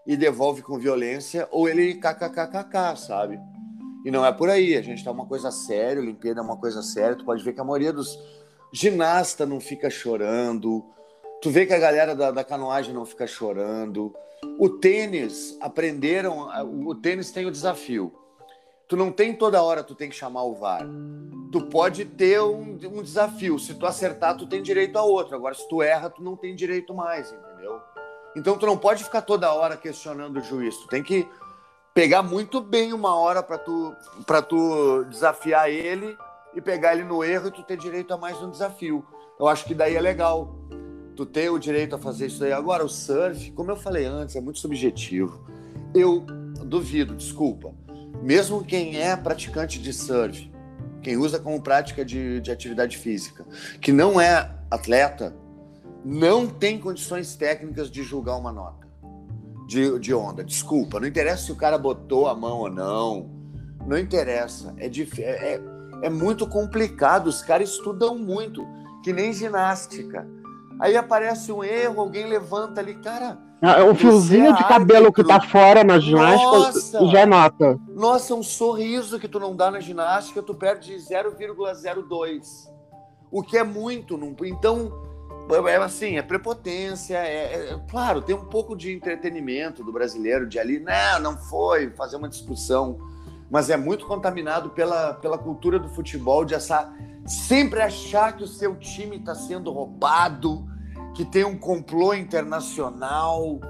e 0.06 0.16
devolve 0.16 0.62
com 0.62 0.78
violência 0.78 1.48
ou 1.50 1.68
ele 1.68 1.94
kkkk, 1.94 2.96
sabe? 2.96 3.38
E 4.04 4.10
não 4.10 4.24
é 4.24 4.32
por 4.32 4.48
aí, 4.48 4.76
a 4.76 4.82
gente 4.82 5.04
tá 5.04 5.10
uma 5.10 5.26
coisa 5.26 5.50
séria, 5.50 6.00
Olimpíada 6.00 6.40
é 6.40 6.42
uma 6.42 6.56
coisa 6.56 6.82
séria, 6.82 7.16
tu 7.16 7.24
pode 7.24 7.44
ver 7.44 7.52
que 7.52 7.60
a 7.60 7.64
maioria 7.64 7.92
dos 7.92 8.18
ginasta 8.72 9.44
não 9.44 9.60
fica 9.60 9.90
chorando, 9.90 10.84
tu 11.42 11.50
vê 11.50 11.66
que 11.66 11.74
a 11.74 11.78
galera 11.78 12.14
da, 12.14 12.30
da 12.30 12.42
canoagem 12.42 12.94
não 12.94 13.04
fica 13.04 13.26
chorando. 13.26 14.14
O 14.58 14.68
tênis, 14.68 15.56
aprenderam, 15.60 16.48
o 16.86 16.94
tênis 16.94 17.30
tem 17.30 17.46
o 17.46 17.50
desafio 17.50 18.20
tu 18.90 18.96
não 18.96 19.12
tem 19.12 19.32
toda 19.32 19.62
hora 19.62 19.84
tu 19.84 19.94
tem 19.94 20.10
que 20.10 20.16
chamar 20.16 20.42
o 20.42 20.56
VAR. 20.56 20.84
Tu 21.52 21.60
pode 21.66 22.04
ter 22.04 22.40
um, 22.42 22.76
um, 22.92 23.02
desafio. 23.02 23.56
Se 23.56 23.72
tu 23.72 23.86
acertar, 23.86 24.36
tu 24.36 24.48
tem 24.48 24.60
direito 24.60 24.98
a 24.98 25.04
outro. 25.04 25.36
Agora, 25.36 25.54
se 25.54 25.66
tu 25.68 25.80
erra, 25.80 26.10
tu 26.10 26.20
não 26.20 26.36
tem 26.36 26.56
direito 26.56 26.92
mais, 26.92 27.32
entendeu? 27.32 27.80
Então 28.36 28.58
tu 28.58 28.66
não 28.66 28.76
pode 28.76 29.04
ficar 29.04 29.22
toda 29.22 29.52
hora 29.52 29.76
questionando 29.76 30.38
o 30.38 30.42
juiz. 30.42 30.76
Tu 30.76 30.88
tem 30.88 31.04
que 31.04 31.28
pegar 31.94 32.20
muito 32.24 32.60
bem 32.60 32.92
uma 32.92 33.14
hora 33.14 33.44
para 33.44 33.58
tu 33.58 33.94
para 34.26 34.42
tu 34.42 35.04
desafiar 35.04 35.70
ele 35.70 36.18
e 36.52 36.60
pegar 36.60 36.92
ele 36.92 37.04
no 37.04 37.22
erro 37.22 37.46
e 37.46 37.52
tu 37.52 37.62
ter 37.62 37.76
direito 37.76 38.12
a 38.12 38.16
mais 38.16 38.42
um 38.42 38.50
desafio. 38.50 39.06
Eu 39.38 39.46
acho 39.46 39.64
que 39.66 39.74
daí 39.74 39.94
é 39.94 40.00
legal. 40.00 40.52
Tu 41.20 41.26
ter 41.26 41.50
o 41.50 41.58
direito 41.58 41.94
a 41.94 41.98
fazer 41.98 42.28
isso 42.28 42.42
aí. 42.42 42.50
Agora, 42.50 42.82
o 42.82 42.88
surf, 42.88 43.50
como 43.50 43.70
eu 43.70 43.76
falei 43.76 44.06
antes, 44.06 44.36
é 44.36 44.40
muito 44.40 44.58
subjetivo. 44.58 45.44
Eu 45.94 46.20
duvido, 46.64 47.14
desculpa 47.14 47.74
mesmo 48.22 48.64
quem 48.64 48.98
é 48.98 49.14
praticante 49.16 49.78
de 49.78 49.92
surf, 49.92 50.50
quem 51.02 51.16
usa 51.16 51.38
como 51.38 51.60
prática 51.60 52.04
de, 52.04 52.40
de 52.40 52.50
atividade 52.50 52.96
física, 52.96 53.46
que 53.80 53.92
não 53.92 54.20
é 54.20 54.50
atleta, 54.70 55.34
não 56.02 56.46
tem 56.46 56.78
condições 56.78 57.34
técnicas 57.34 57.90
de 57.90 58.02
julgar 58.02 58.36
uma 58.36 58.52
nota 58.52 58.86
de, 59.66 59.98
de 59.98 60.14
onda. 60.14 60.44
Desculpa, 60.44 61.00
não 61.00 61.06
interessa 61.06 61.44
se 61.44 61.52
o 61.52 61.56
cara 61.56 61.78
botou 61.78 62.28
a 62.28 62.34
mão 62.34 62.60
ou 62.60 62.70
não, 62.70 63.30
não 63.86 63.98
interessa. 63.98 64.74
É, 64.78 64.86
é, 64.86 65.54
é, 65.54 65.60
é 66.02 66.10
muito 66.10 66.46
complicado, 66.46 67.26
os 67.26 67.42
caras 67.42 67.70
estudam 67.70 68.18
muito, 68.18 68.66
que 69.02 69.12
nem 69.12 69.32
ginástica. 69.32 70.26
Aí 70.80 70.96
aparece 70.96 71.52
um 71.52 71.62
erro, 71.62 72.00
alguém 72.00 72.26
levanta 72.26 72.80
ali, 72.80 72.94
cara 72.94 73.50
é 73.62 73.84
um 73.84 73.94
fiozinho 73.94 74.54
de 74.56 74.66
cabelo 74.66 75.12
que 75.12 75.22
tá 75.22 75.38
fora 75.38 75.84
na 75.84 75.98
ginástica 75.98 76.50
Nossa. 76.50 77.06
já 77.08 77.26
nota. 77.26 77.78
Nossa, 77.88 78.34
um 78.34 78.42
sorriso 78.42 79.20
que 79.20 79.28
tu 79.28 79.38
não 79.38 79.54
dá 79.54 79.70
na 79.70 79.80
ginástica, 79.80 80.42
tu 80.42 80.54
perde 80.54 80.94
0,02. 80.94 82.70
O 83.30 83.42
que 83.42 83.58
é 83.58 83.62
muito. 83.62 84.18
Então, 84.46 84.90
é 85.66 85.76
assim, 85.76 86.16
é 86.16 86.22
prepotência, 86.22 87.18
é, 87.18 87.72
é, 87.72 87.80
claro, 87.90 88.22
tem 88.22 88.34
um 88.34 88.46
pouco 88.46 88.74
de 88.74 88.92
entretenimento 88.92 89.84
do 89.84 89.92
brasileiro, 89.92 90.48
de 90.48 90.58
ali, 90.58 90.80
não, 90.80 91.20
não 91.20 91.36
foi, 91.36 91.90
fazer 91.90 92.16
uma 92.16 92.28
discussão, 92.30 92.98
mas 93.50 93.68
é 93.68 93.76
muito 93.76 94.06
contaminado 94.06 94.70
pela, 94.70 95.14
pela 95.14 95.36
cultura 95.36 95.78
do 95.78 95.88
futebol, 95.88 96.46
de 96.46 96.54
essa, 96.54 96.90
sempre 97.30 97.80
achar 97.80 98.36
que 98.36 98.42
o 98.42 98.48
seu 98.48 98.74
time 98.76 99.16
está 99.16 99.34
sendo 99.34 99.70
roubado, 99.70 100.66
que 101.14 101.24
tem 101.24 101.44
um 101.44 101.56
complô 101.56 102.12
internacional, 102.12 103.60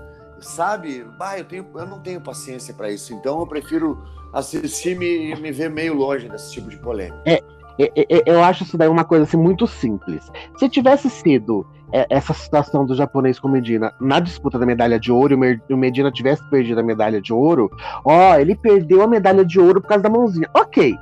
sabe? 0.40 1.04
Bah, 1.18 1.38
eu, 1.38 1.44
tenho, 1.44 1.66
eu 1.74 1.86
não 1.86 2.00
tenho 2.00 2.20
paciência 2.20 2.72
para 2.72 2.90
isso, 2.90 3.12
então 3.12 3.38
eu 3.38 3.46
prefiro 3.46 4.02
assistir 4.32 4.92
e 4.92 4.94
me, 4.94 5.36
me 5.36 5.52
ver 5.52 5.68
meio 5.68 5.94
longe 5.94 6.28
desse 6.28 6.52
tipo 6.52 6.70
de 6.70 6.78
polêmica. 6.78 7.20
É, 7.26 7.42
é, 7.78 7.90
é, 7.96 8.22
eu 8.26 8.42
acho 8.42 8.62
isso 8.62 8.78
daí 8.78 8.88
uma 8.88 9.04
coisa 9.04 9.24
assim, 9.24 9.36
muito 9.36 9.66
simples. 9.66 10.30
Se 10.56 10.68
tivesse 10.68 11.10
sido 11.10 11.66
é, 11.92 12.06
essa 12.08 12.32
situação 12.32 12.86
do 12.86 12.94
japonês 12.94 13.38
com 13.38 13.48
Medina 13.48 13.92
na 14.00 14.20
disputa 14.20 14.58
da 14.58 14.64
medalha 14.64 14.98
de 14.98 15.12
ouro 15.12 15.38
e 15.68 15.72
o 15.72 15.76
Medina 15.76 16.10
tivesse 16.10 16.42
perdido 16.48 16.80
a 16.80 16.82
medalha 16.82 17.20
de 17.20 17.32
ouro, 17.32 17.70
ó, 18.04 18.36
ele 18.36 18.54
perdeu 18.54 19.02
a 19.02 19.06
medalha 19.06 19.44
de 19.44 19.60
ouro 19.60 19.82
por 19.82 19.88
causa 19.88 20.02
da 20.02 20.10
mãozinha. 20.10 20.48
Ok, 20.54 20.94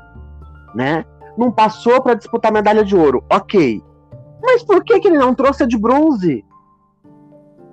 né? 0.75 1.05
Não 1.39 1.53
passou 1.53 2.03
para 2.03 2.15
disputar 2.15 2.53
medalha 2.53 2.85
de 2.85 2.97
ouro. 2.97 3.25
Ok. 3.31 3.83
Mas 4.43 4.63
por 4.63 4.85
que, 4.85 4.99
que 5.01 5.09
ele 5.09 5.19
não 5.19 5.35
trouxe 5.35 5.63
a 5.63 5.67
de 5.67 5.79
bronze? 5.79 6.45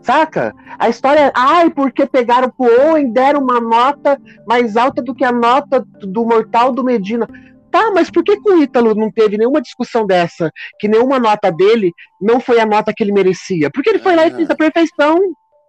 Saca? 0.02 0.54
A 0.78 0.88
história 0.88 1.20
é, 1.20 1.32
ai, 1.36 1.72
porque 1.72 2.06
pegaram 2.06 2.50
pro 2.50 2.68
Owen, 2.90 3.12
deram 3.12 3.42
uma 3.42 3.60
nota 3.60 4.22
mais 4.48 4.78
alta 4.78 5.02
do 5.02 5.16
que 5.16 5.24
a 5.24 5.32
nota 5.32 5.84
do 6.02 6.24
Mortal 6.24 6.72
do 6.72 6.84
Medina. 6.84 7.28
Tá, 7.72 7.92
mas 7.92 8.10
por 8.10 8.24
que, 8.24 8.40
que 8.40 8.50
o 8.50 8.62
Ítalo 8.62 8.94
não 8.94 9.12
teve 9.12 9.38
nenhuma 9.38 9.62
discussão 9.62 10.06
dessa? 10.06 10.52
Que 10.80 10.88
nenhuma 10.88 11.20
nota 11.20 11.52
dele 11.52 11.92
não 12.22 12.40
foi 12.40 12.60
a 12.60 12.66
nota 12.66 12.94
que 12.96 13.04
ele 13.04 13.12
merecia? 13.12 13.70
Porque 13.72 13.90
ele 13.90 14.00
foi 14.00 14.14
é. 14.14 14.16
lá 14.16 14.28
e 14.28 14.32
fez 14.32 14.50
a 14.50 14.56
perfeição. 14.56 15.20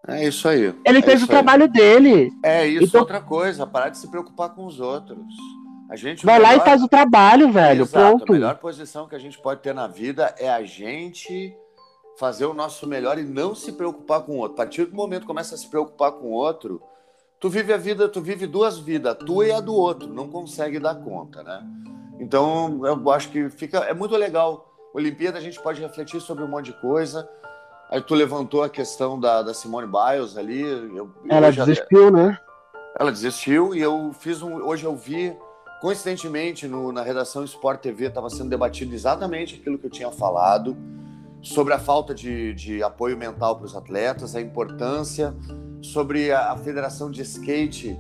É 0.07 0.29
isso 0.29 0.47
aí. 0.47 0.73
Ele 0.85 0.99
é 0.99 1.03
fez 1.03 1.23
o 1.23 1.27
trabalho 1.27 1.67
dele. 1.67 2.31
É 2.45 2.67
isso, 2.67 2.85
então... 2.85 3.01
outra 3.01 3.21
coisa. 3.21 3.67
Parar 3.67 3.89
de 3.89 3.99
se 3.99 4.09
preocupar 4.09 4.51
com 4.51 4.67
os 4.67 4.79
outros. 4.79 5.27
A 5.89 5.97
gente 5.97 6.27
vai 6.27 6.39
melhor... 6.39 6.57
lá 6.57 6.57
e 6.57 6.61
faz 6.65 6.83
o 6.83 6.89
trabalho, 6.89 7.53
velho. 7.53 7.83
Exato, 7.83 8.17
pronto. 8.19 8.33
A 8.33 8.35
melhor 8.35 8.57
posição 8.57 9.09
que 9.09 9.15
a 9.15 9.19
gente 9.19 9.39
pode 9.39 9.61
ter 9.61 9.75
na 9.75 9.87
vida 9.87 10.35
é 10.39 10.49
a 10.49 10.63
gente 10.63 11.57
fazer 12.19 12.47
o 12.47 12.55
nosso 12.55 12.87
melhor 12.87 13.19
e 13.19 13.23
não 13.23 13.55
se 13.55 13.73
preocupar 13.73 14.23
com 14.23 14.33
o 14.33 14.39
outro. 14.39 14.55
A 14.55 14.57
partir 14.57 14.87
do 14.87 14.97
momento 14.97 15.23
que 15.23 15.27
começa 15.27 15.55
a 15.55 15.59
se 15.59 15.69
preocupar 15.69 16.13
com 16.13 16.29
o 16.29 16.33
outro, 16.33 16.83
tu 17.39 17.49
vive 17.49 17.73
a 17.73 17.77
vida, 17.77 18.09
tu 18.09 18.21
vive 18.21 18.47
duas 18.47 18.79
vidas, 18.79 19.13
a 19.13 19.15
tua 19.15 19.47
e 19.47 19.53
a 19.53 19.61
do 19.61 19.75
outro, 19.75 20.09
não 20.09 20.29
consegue 20.29 20.79
dar 20.79 20.95
conta, 20.97 21.43
né? 21.43 21.63
Então, 22.19 22.81
eu 22.85 23.11
acho 23.11 23.31
que 23.31 23.49
fica 23.51 23.79
é 23.81 23.95
muito 23.95 24.17
legal. 24.17 24.73
Olimpíada 24.95 25.39
a 25.39 25.41
gente 25.41 25.61
pode 25.61 25.81
refletir 25.81 26.21
sobre 26.21 26.43
um 26.43 26.49
monte 26.49 26.67
de 26.67 26.81
coisa. 26.81 27.29
Aí 27.91 28.01
tu 28.01 28.15
levantou 28.15 28.63
a 28.63 28.69
questão 28.69 29.21
da, 29.21 29.43
da 29.43 29.55
Simone 29.55 29.87
Biles 29.87 30.37
ali. 30.37 30.63
Eu, 30.63 31.11
ela 31.29 31.53
já, 31.53 31.65
desistiu, 31.65 32.11
né? 32.11 32.39
Ela 32.99 33.13
desistiu 33.13 33.75
e 33.75 33.81
eu 33.81 34.13
fiz 34.19 34.41
um. 34.43 34.57
Hoje 34.65 34.85
eu 34.85 34.97
vi, 34.97 35.37
coincidentemente, 35.81 36.67
no, 36.67 36.93
na 36.93 37.03
redação 37.03 37.45
Sport 37.45 37.81
TV 37.81 38.07
estava 38.07 38.31
sendo 38.31 38.49
debatido 38.49 38.95
exatamente 38.95 39.57
aquilo 39.57 39.79
que 39.79 39.87
eu 39.87 39.91
tinha 39.91 40.11
falado 40.11 40.77
sobre 41.43 41.73
a 41.75 41.79
falta 41.79 42.15
de, 42.15 42.55
de 42.55 42.83
apoio 42.83 43.17
mental 43.17 43.57
para 43.57 43.67
os 43.67 43.77
atletas, 43.77 44.35
a 44.35 44.41
importância, 44.41 45.35
sobre 45.81 46.33
a, 46.33 46.53
a 46.53 46.57
Federação 46.57 47.11
de 47.11 47.23
Skate, 47.23 47.99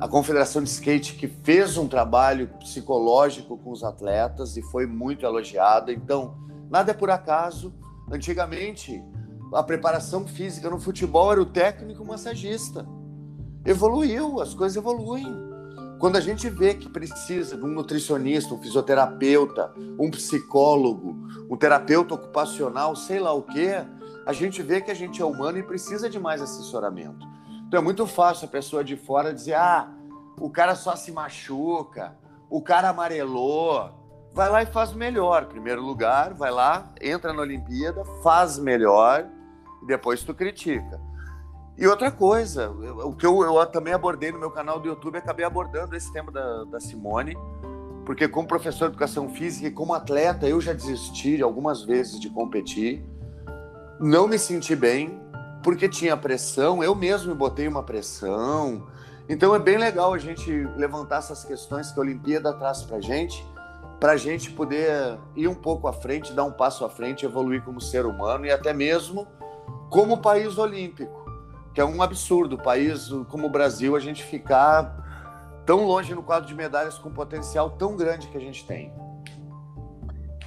a 0.00 0.08
Confederação 0.08 0.62
de 0.62 0.70
Skate 0.70 1.14
que 1.14 1.28
fez 1.28 1.76
um 1.76 1.86
trabalho 1.86 2.48
psicológico 2.58 3.56
com 3.58 3.70
os 3.70 3.84
atletas 3.84 4.56
e 4.56 4.62
foi 4.62 4.86
muito 4.86 5.24
elogiada. 5.24 5.92
Então, 5.92 6.34
nada 6.70 6.90
é 6.90 6.94
por 6.94 7.10
acaso. 7.10 7.72
Antigamente, 8.10 9.02
a 9.52 9.62
preparação 9.62 10.26
física 10.26 10.70
no 10.70 10.80
futebol 10.80 11.30
era 11.30 11.42
o 11.42 11.46
técnico 11.46 12.04
massagista. 12.04 12.86
Evoluiu, 13.64 14.40
as 14.40 14.54
coisas 14.54 14.76
evoluem. 14.76 15.49
Quando 16.00 16.16
a 16.16 16.20
gente 16.20 16.48
vê 16.48 16.72
que 16.72 16.88
precisa 16.88 17.58
de 17.58 17.62
um 17.62 17.68
nutricionista, 17.68 18.54
um 18.54 18.58
fisioterapeuta, 18.58 19.70
um 19.98 20.10
psicólogo, 20.10 21.14
um 21.50 21.58
terapeuta 21.58 22.14
ocupacional, 22.14 22.96
sei 22.96 23.20
lá 23.20 23.34
o 23.34 23.42
quê, 23.42 23.84
a 24.24 24.32
gente 24.32 24.62
vê 24.62 24.80
que 24.80 24.90
a 24.90 24.94
gente 24.94 25.20
é 25.20 25.24
humano 25.26 25.58
e 25.58 25.62
precisa 25.62 26.08
de 26.08 26.18
mais 26.18 26.40
assessoramento. 26.40 27.28
Então 27.68 27.78
é 27.78 27.82
muito 27.82 28.06
fácil 28.06 28.46
a 28.46 28.50
pessoa 28.50 28.82
de 28.82 28.96
fora 28.96 29.34
dizer: 29.34 29.52
ah, 29.52 29.92
o 30.40 30.48
cara 30.48 30.74
só 30.74 30.96
se 30.96 31.12
machuca, 31.12 32.16
o 32.48 32.62
cara 32.62 32.88
amarelou. 32.88 33.90
Vai 34.32 34.48
lá 34.48 34.62
e 34.62 34.66
faz 34.66 34.94
melhor. 34.94 35.46
Primeiro 35.46 35.82
lugar, 35.82 36.32
vai 36.32 36.50
lá, 36.50 36.94
entra 36.98 37.34
na 37.34 37.42
Olimpíada, 37.42 38.06
faz 38.22 38.58
melhor 38.58 39.26
e 39.82 39.86
depois 39.86 40.22
tu 40.22 40.32
critica. 40.32 40.98
E 41.80 41.86
outra 41.86 42.10
coisa, 42.10 42.70
o 42.70 43.16
que 43.16 43.24
eu, 43.24 43.42
eu, 43.42 43.66
também 43.66 43.94
abordei 43.94 44.30
no 44.30 44.38
meu 44.38 44.50
canal 44.50 44.78
do 44.78 44.86
YouTube, 44.86 45.16
acabei 45.16 45.46
abordando 45.46 45.96
esse 45.96 46.12
tema 46.12 46.30
da, 46.30 46.64
da 46.64 46.78
Simone, 46.78 47.34
porque 48.04 48.28
como 48.28 48.46
professor 48.46 48.88
de 48.88 48.96
educação 48.96 49.30
física 49.30 49.68
e 49.68 49.70
como 49.70 49.94
atleta, 49.94 50.46
eu 50.46 50.60
já 50.60 50.74
desisti 50.74 51.40
algumas 51.40 51.82
vezes 51.82 52.20
de 52.20 52.28
competir, 52.28 53.02
não 53.98 54.28
me 54.28 54.38
senti 54.38 54.76
bem, 54.76 55.22
porque 55.62 55.88
tinha 55.88 56.14
pressão, 56.18 56.84
eu 56.84 56.94
mesmo 56.94 57.32
me 57.32 57.38
botei 57.38 57.66
uma 57.66 57.82
pressão. 57.82 58.86
Então 59.26 59.54
é 59.54 59.58
bem 59.58 59.78
legal 59.78 60.12
a 60.12 60.18
gente 60.18 60.52
levantar 60.76 61.20
essas 61.20 61.44
questões 61.44 61.90
que 61.90 61.98
a 61.98 62.02
Olimpíada 62.02 62.52
traz 62.52 62.82
para 62.82 63.00
gente, 63.00 63.42
para 63.98 64.12
a 64.12 64.16
gente 64.18 64.50
poder 64.50 65.18
ir 65.34 65.48
um 65.48 65.54
pouco 65.54 65.88
à 65.88 65.94
frente, 65.94 66.34
dar 66.34 66.44
um 66.44 66.52
passo 66.52 66.84
à 66.84 66.90
frente, 66.90 67.24
evoluir 67.24 67.64
como 67.64 67.80
ser 67.80 68.04
humano 68.04 68.44
e 68.44 68.50
até 68.50 68.74
mesmo 68.74 69.26
como 69.88 70.18
país 70.18 70.58
olímpico 70.58 71.19
que 71.80 71.82
é 71.82 71.84
um 71.86 72.02
absurdo, 72.02 72.58
país 72.58 73.08
como 73.30 73.46
o 73.46 73.50
Brasil, 73.50 73.96
a 73.96 74.00
gente 74.00 74.22
ficar 74.22 75.62
tão 75.64 75.86
longe 75.86 76.14
no 76.14 76.22
quadro 76.22 76.46
de 76.46 76.54
medalhas 76.54 76.98
com 76.98 77.10
potencial 77.10 77.70
tão 77.70 77.96
grande 77.96 78.28
que 78.28 78.36
a 78.36 78.40
gente 78.40 78.66
tem. 78.66 78.92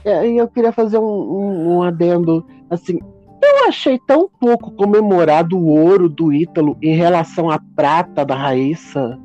É, 0.05 0.27
eu 0.27 0.47
queria 0.47 0.71
fazer 0.71 0.99
um, 0.99 1.03
um, 1.03 1.77
um 1.77 1.81
adendo, 1.81 2.45
assim, 2.69 2.99
eu 3.41 3.67
achei 3.67 3.99
tão 4.05 4.29
pouco 4.39 4.69
comemorado 4.73 5.57
o 5.57 5.69
ouro 5.69 6.07
do 6.07 6.31
Ítalo 6.31 6.77
em 6.79 6.95
relação 6.95 7.49
à 7.49 7.59
prata 7.75 8.23
da 8.23 8.35
Raíssa. 8.35 9.19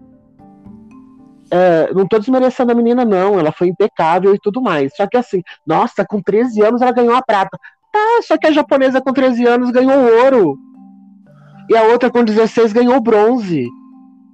É, 1.51 1.93
não 1.93 2.07
tô 2.07 2.19
desmerecendo 2.19 2.73
a 2.73 2.75
menina, 2.75 3.05
não. 3.05 3.39
Ela 3.39 3.53
foi 3.53 3.69
impecável 3.69 4.35
e 4.35 4.39
tudo 4.39 4.63
mais. 4.63 4.97
Só 4.97 5.07
que 5.07 5.17
assim, 5.19 5.43
nossa, 5.67 6.07
com 6.07 6.23
13 6.23 6.63
anos 6.63 6.81
ela 6.81 6.93
ganhou 6.93 7.15
a 7.15 7.23
prata. 7.23 7.59
Tá, 7.93 8.23
só 8.23 8.39
que 8.39 8.47
a 8.47 8.53
japonesa 8.53 9.01
com 9.01 9.13
13 9.13 9.47
anos 9.47 9.71
ganhou 9.71 10.25
ouro 10.25 10.59
e 11.69 11.77
a 11.77 11.85
outra 11.85 12.11
com 12.11 12.25
16 12.25 12.73
ganhou 12.73 13.01
bronze. 13.01 13.67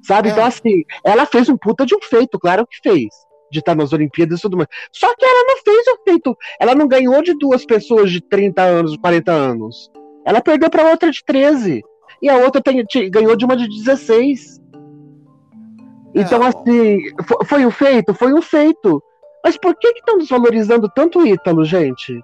Sabe? 0.03 0.29
É. 0.29 0.33
Então, 0.33 0.45
assim, 0.45 0.83
ela 1.03 1.27
fez 1.27 1.49
um 1.49 1.57
puta 1.57 1.87
de 1.87 1.95
um 1.95 2.01
feito, 2.01 2.39
claro 2.39 2.67
que 2.67 2.79
fez. 2.83 3.09
De 3.51 3.61
estar 3.61 3.75
nas 3.75 3.93
Olimpíadas 3.93 4.39
e 4.39 4.43
tudo 4.43 4.57
mais. 4.57 4.69
Só 4.93 5.15
que 5.17 5.25
ela 5.25 5.45
não 5.47 5.57
fez 5.63 5.87
o 5.89 6.03
feito. 6.05 6.37
Ela 6.61 6.75
não 6.75 6.87
ganhou 6.87 7.23
de 7.23 7.37
duas 7.39 7.65
pessoas 7.65 8.11
de 8.11 8.21
30 8.21 8.63
anos, 8.63 8.97
40 8.97 9.33
anos. 9.33 9.91
Ela 10.27 10.41
perdeu 10.41 10.71
para 10.71 10.91
outra 10.91 11.11
de 11.11 11.23
13. 11.25 11.83
E 12.21 12.29
a 12.29 12.37
outra 12.37 12.61
tem, 12.61 12.85
ganhou 13.11 13.37
de 13.37 13.45
uma 13.45 13.57
de 13.57 13.69
16. 13.69 14.61
Então, 16.15 16.43
é, 16.43 16.49
assim, 16.49 16.99
foi, 17.27 17.45
foi 17.45 17.67
um 17.67 17.71
feito? 17.71 18.15
Foi 18.15 18.33
um 18.33 18.43
feito. 18.43 19.03
Mas 19.45 19.57
por 19.57 19.75
que 19.77 19.89
estão 19.89 20.19
desvalorizando 20.19 20.89
tanto 20.95 21.21
o 21.21 21.27
Ítalo, 21.27 21.65
gente? 21.65 22.21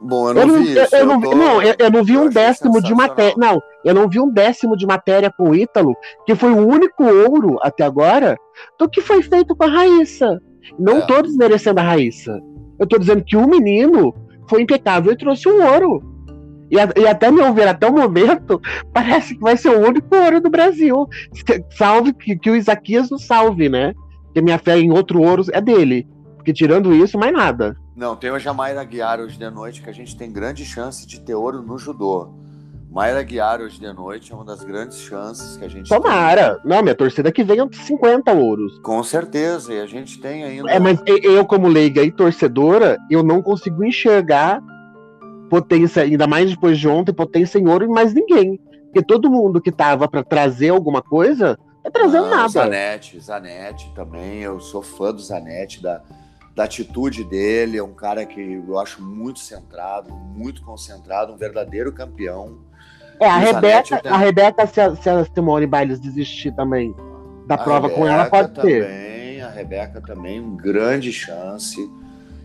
Bom, 0.00 0.28
eu 0.28 0.34
não, 0.34 0.40
eu 0.40 0.46
não 0.46 0.62
vi 0.62 0.72
isso. 0.72 0.94
Eu, 0.94 0.98
eu 1.00 1.06
não, 1.06 1.20
tô... 1.20 1.34
não, 1.34 1.62
eu, 1.62 1.74
eu, 1.78 1.90
não 1.90 2.02
vi 2.02 2.16
um 2.16 2.28
décimo 2.28 2.80
de 2.80 2.94
matéria. 2.94 3.34
Não, 3.36 3.62
eu 3.84 3.94
não 3.94 4.08
vi 4.08 4.18
um 4.18 4.32
décimo 4.32 4.76
de 4.76 4.86
matéria 4.86 5.30
com 5.30 5.50
o 5.50 5.54
Ítalo, 5.54 5.94
que 6.24 6.34
foi 6.34 6.50
o 6.52 6.66
único 6.66 7.04
ouro 7.04 7.58
até 7.60 7.84
agora, 7.84 8.36
do 8.78 8.88
que 8.88 9.02
foi 9.02 9.22
feito 9.22 9.54
com 9.54 9.64
a 9.64 9.68
Raíssa. 9.68 10.40
Não 10.78 10.98
é. 10.98 11.00
tô 11.02 11.20
desmerecendo 11.20 11.80
a 11.80 11.82
Raíssa. 11.82 12.40
Eu 12.78 12.86
tô 12.86 12.98
dizendo 12.98 13.22
que 13.22 13.36
o 13.36 13.46
menino 13.46 14.14
foi 14.48 14.62
impecável 14.62 15.12
e 15.12 15.16
trouxe 15.16 15.48
um 15.48 15.62
ouro. 15.62 16.02
E, 16.70 16.76
e 16.76 17.06
até 17.06 17.30
meu 17.30 17.52
ver, 17.52 17.68
até 17.68 17.86
o 17.86 17.92
momento, 17.92 18.60
parece 18.94 19.34
que 19.34 19.40
vai 19.40 19.56
ser 19.56 19.70
o 19.70 19.86
único 19.86 20.14
ouro 20.16 20.40
do 20.40 20.48
Brasil. 20.48 21.06
Salve 21.76 22.14
que, 22.14 22.38
que 22.38 22.50
o 22.50 22.56
Isaquias 22.56 23.10
não 23.10 23.18
salve, 23.18 23.68
né? 23.68 23.92
Porque 24.24 24.40
minha 24.40 24.58
fé 24.58 24.78
em 24.78 24.90
outro 24.92 25.20
ouro 25.20 25.42
é 25.52 25.60
dele. 25.60 26.06
Porque 26.36 26.54
tirando 26.54 26.94
isso, 26.94 27.18
mais 27.18 27.32
nada. 27.32 27.76
Não, 27.94 28.14
tem 28.14 28.30
hoje 28.30 28.48
a 28.48 28.54
Mayra 28.54 28.84
Guiar 28.84 29.20
hoje 29.20 29.36
de 29.36 29.50
noite, 29.50 29.82
que 29.82 29.90
a 29.90 29.92
gente 29.92 30.16
tem 30.16 30.32
grande 30.32 30.64
chance 30.64 31.06
de 31.06 31.20
ter 31.20 31.34
ouro 31.34 31.60
no 31.62 31.76
judô. 31.76 32.32
Mayra 32.90 33.22
Guiar 33.22 33.60
hoje 33.60 33.78
de 33.78 33.92
noite 33.92 34.32
é 34.32 34.34
uma 34.34 34.44
das 34.44 34.64
grandes 34.64 34.98
chances 34.98 35.56
que 35.56 35.64
a 35.64 35.68
gente 35.68 35.88
Tomara! 35.88 36.56
Tem. 36.56 36.70
Não, 36.70 36.82
minha 36.82 36.94
torcida 36.94 37.28
é 37.28 37.32
que 37.32 37.44
venha 37.44 37.68
50 37.70 38.32
ouros. 38.32 38.78
Com 38.80 39.02
certeza, 39.02 39.72
e 39.72 39.80
a 39.80 39.86
gente 39.86 40.20
tem 40.20 40.42
ainda. 40.42 40.70
É, 40.70 40.78
mas 40.78 41.00
eu, 41.06 41.44
como 41.44 41.68
leiga 41.68 42.02
e 42.02 42.10
torcedora, 42.10 42.98
eu 43.08 43.22
não 43.22 43.42
consigo 43.42 43.84
enxergar 43.84 44.60
potência, 45.48 46.02
ainda 46.02 46.26
mais 46.26 46.50
depois 46.50 46.78
de 46.78 46.88
ontem, 46.88 47.12
potência 47.12 47.58
em 47.58 47.68
ouro 47.68 47.84
em 47.84 47.88
mais 47.88 48.12
ninguém. 48.12 48.60
Porque 48.86 49.02
todo 49.02 49.30
mundo 49.30 49.60
que 49.60 49.70
tava 49.70 50.08
para 50.08 50.24
trazer 50.24 50.70
alguma 50.70 51.00
coisa, 51.00 51.56
é 51.84 51.90
trazendo 51.90 52.26
ah, 52.26 52.30
nada. 52.30 52.48
Zanetti, 52.48 53.20
Zanetti 53.20 53.92
também, 53.94 54.40
eu 54.40 54.58
sou 54.58 54.82
fã 54.82 55.12
do 55.12 55.20
Zanetti, 55.20 55.80
da 55.80 56.02
da 56.60 56.64
atitude 56.64 57.24
dele. 57.24 57.78
É 57.78 57.82
um 57.82 57.94
cara 57.94 58.26
que 58.26 58.62
eu 58.68 58.78
acho 58.78 59.02
muito 59.02 59.38
centrado, 59.38 60.12
muito 60.12 60.62
concentrado, 60.62 61.32
um 61.32 61.36
verdadeiro 61.36 61.90
campeão. 61.90 62.58
É, 63.18 63.26
a 63.26 63.38
Rebeca, 63.38 63.98
tem... 64.00 64.12
a 64.12 64.16
Rebeca, 64.18 64.66
se 64.66 64.80
a, 64.80 64.94
se 64.94 65.08
a 65.08 65.24
Simone 65.24 65.66
Biles 65.66 65.98
desistir 65.98 66.52
também 66.52 66.94
da 67.46 67.54
a 67.54 67.58
prova 67.58 67.88
Rebeca 67.88 68.00
com 68.00 68.06
ela, 68.06 68.26
pode 68.26 68.52
também, 68.52 68.82
ter. 68.82 69.40
A 69.40 69.48
Rebeca 69.48 70.02
também, 70.02 70.38
um 70.38 70.54
grande 70.54 71.12
chance. 71.12 71.90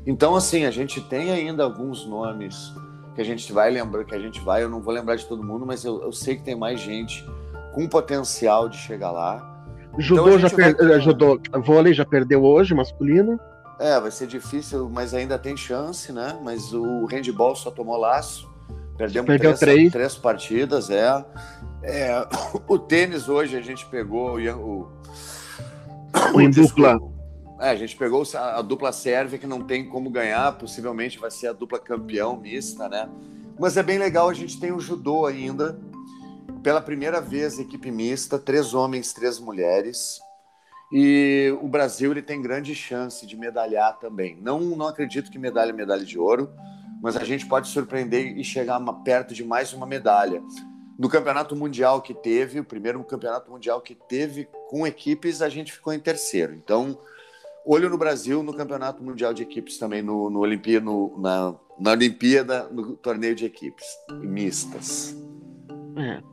Então, 0.08 0.34
assim, 0.36 0.66
a 0.66 0.72
gente 0.72 1.02
tem 1.02 1.32
ainda 1.32 1.64
alguns 1.64 2.06
nomes 2.08 2.74
que 3.16 3.22
a 3.22 3.26
gente 3.26 3.52
vai 3.52 3.70
lembrar, 3.70 4.06
que 4.06 4.16
a 4.16 4.20
gente 4.20 4.40
vai, 4.40 4.64
eu 4.64 4.70
não 4.70 4.82
vou 4.82 4.94
lembrar 4.94 5.16
de 5.16 5.26
todo 5.26 5.44
mundo, 5.44 5.66
mas 5.66 5.84
eu, 5.84 6.02
eu 6.04 6.12
sei 6.14 6.36
que 6.38 6.44
tem 6.44 6.56
mais 6.56 6.80
gente 6.80 7.26
com 7.74 7.88
potencial 7.88 8.70
de 8.70 8.78
chegar 8.78 9.12
lá. 9.12 9.52
Judô 9.98 10.28
então, 10.28 10.40
já 10.40 10.50
perdeu, 10.50 11.02
judô, 11.02 11.40
vôlei 11.66 11.94
já 11.94 12.06
perdeu 12.06 12.44
hoje, 12.44 12.74
masculino. 12.74 13.40
É, 13.80 14.00
vai 14.00 14.12
ser 14.12 14.28
difícil, 14.28 14.90
mas 14.90 15.14
ainda 15.14 15.38
tem 15.38 15.56
chance, 15.58 16.12
né? 16.12 16.40
Mas 16.42 16.74
o 16.74 17.06
handball 17.06 17.56
só 17.56 17.70
tomou 17.70 17.98
laço. 17.98 18.50
Perdemos 18.98 19.36
três, 19.38 19.60
três. 19.60 19.92
três 19.92 20.16
partidas, 20.16 20.90
é. 20.90 21.26
é. 21.84 22.28
O 22.68 22.80
tênis 22.80 23.28
hoje 23.28 23.58
a 23.58 23.62
gente 23.62 23.86
pegou 23.88 24.40
o. 24.40 24.90
O, 26.34 26.40
em 26.42 26.50
dupla. 26.50 26.98
É, 27.60 27.70
a 27.70 27.76
gente 27.76 27.96
pegou 27.96 28.24
a, 28.36 28.60
a 28.60 28.62
dupla 28.62 28.92
sérvia 28.92 29.38
que 29.38 29.48
não 29.48 29.62
tem 29.62 29.88
como 29.88 30.10
ganhar, 30.10 30.58
possivelmente 30.58 31.20
vai 31.20 31.32
ser 31.32 31.48
a 31.48 31.54
dupla 31.54 31.80
campeão 31.80 32.38
mista, 32.38 32.88
né? 32.88 33.10
Mas 33.60 33.78
é 33.78 33.84
bem 33.84 33.98
legal, 33.98 34.30
a 34.30 34.34
gente 34.34 34.60
tem 34.60 34.72
o 34.72 34.80
judô 34.80 35.26
ainda. 35.26 35.80
Pela 36.64 36.82
primeira 36.82 37.22
vez, 37.22 37.60
equipe 37.60 37.92
mista, 37.92 38.40
três 38.40 38.74
homens, 38.74 39.14
três 39.14 39.40
mulheres. 39.40 40.20
E 40.98 41.54
o 41.62 41.68
Brasil 41.68 42.12
ele 42.12 42.22
tem 42.22 42.42
grande 42.42 42.74
chance 42.74 43.28
de 43.28 43.36
medalhar 43.36 44.00
também. 44.00 44.38
Não, 44.42 44.62
não 44.62 44.88
acredito 44.88 45.30
que 45.30 45.38
medalha 45.38 45.72
é 45.72 45.74
medalha 45.74 46.06
de 46.06 46.18
ouro, 46.18 46.50
mas 47.02 47.18
a 47.18 47.24
gente 47.26 47.46
pode 47.46 47.68
surpreender 47.68 48.38
e 48.38 48.46
chegar 48.46 48.80
perto 49.04 49.34
de 49.34 49.44
mais 49.44 49.74
uma 49.74 49.86
medalha. 49.86 50.42
No 50.98 51.10
campeonato 51.10 51.54
mundial 51.54 52.02
que 52.02 52.14
teve, 52.14 52.62
o 52.62 52.64
primeiro 52.64 53.04
campeonato 53.04 53.52
mundial 53.52 53.82
que 53.82 53.94
teve 53.94 54.48
com 54.70 54.88
equipes, 54.88 55.42
a 55.42 55.50
gente 55.50 55.74
ficou 55.74 55.92
em 55.92 56.00
terceiro. 56.00 56.54
Então, 56.54 56.98
olho 57.66 57.90
no 57.90 57.98
Brasil 57.98 58.42
no 58.42 58.54
Campeonato 58.54 59.04
Mundial 59.04 59.34
de 59.34 59.44
Equipes 59.44 59.78
também, 59.78 60.02
no, 60.02 60.30
no 60.30 60.40
Olimpíada, 60.40 60.86
no, 60.86 61.20
na, 61.20 61.56
na 61.78 61.92
Olimpíada, 61.92 62.70
no 62.72 62.96
torneio 62.96 63.36
de 63.36 63.44
equipes 63.44 63.86
mistas. 64.22 65.14
É. 65.98 66.24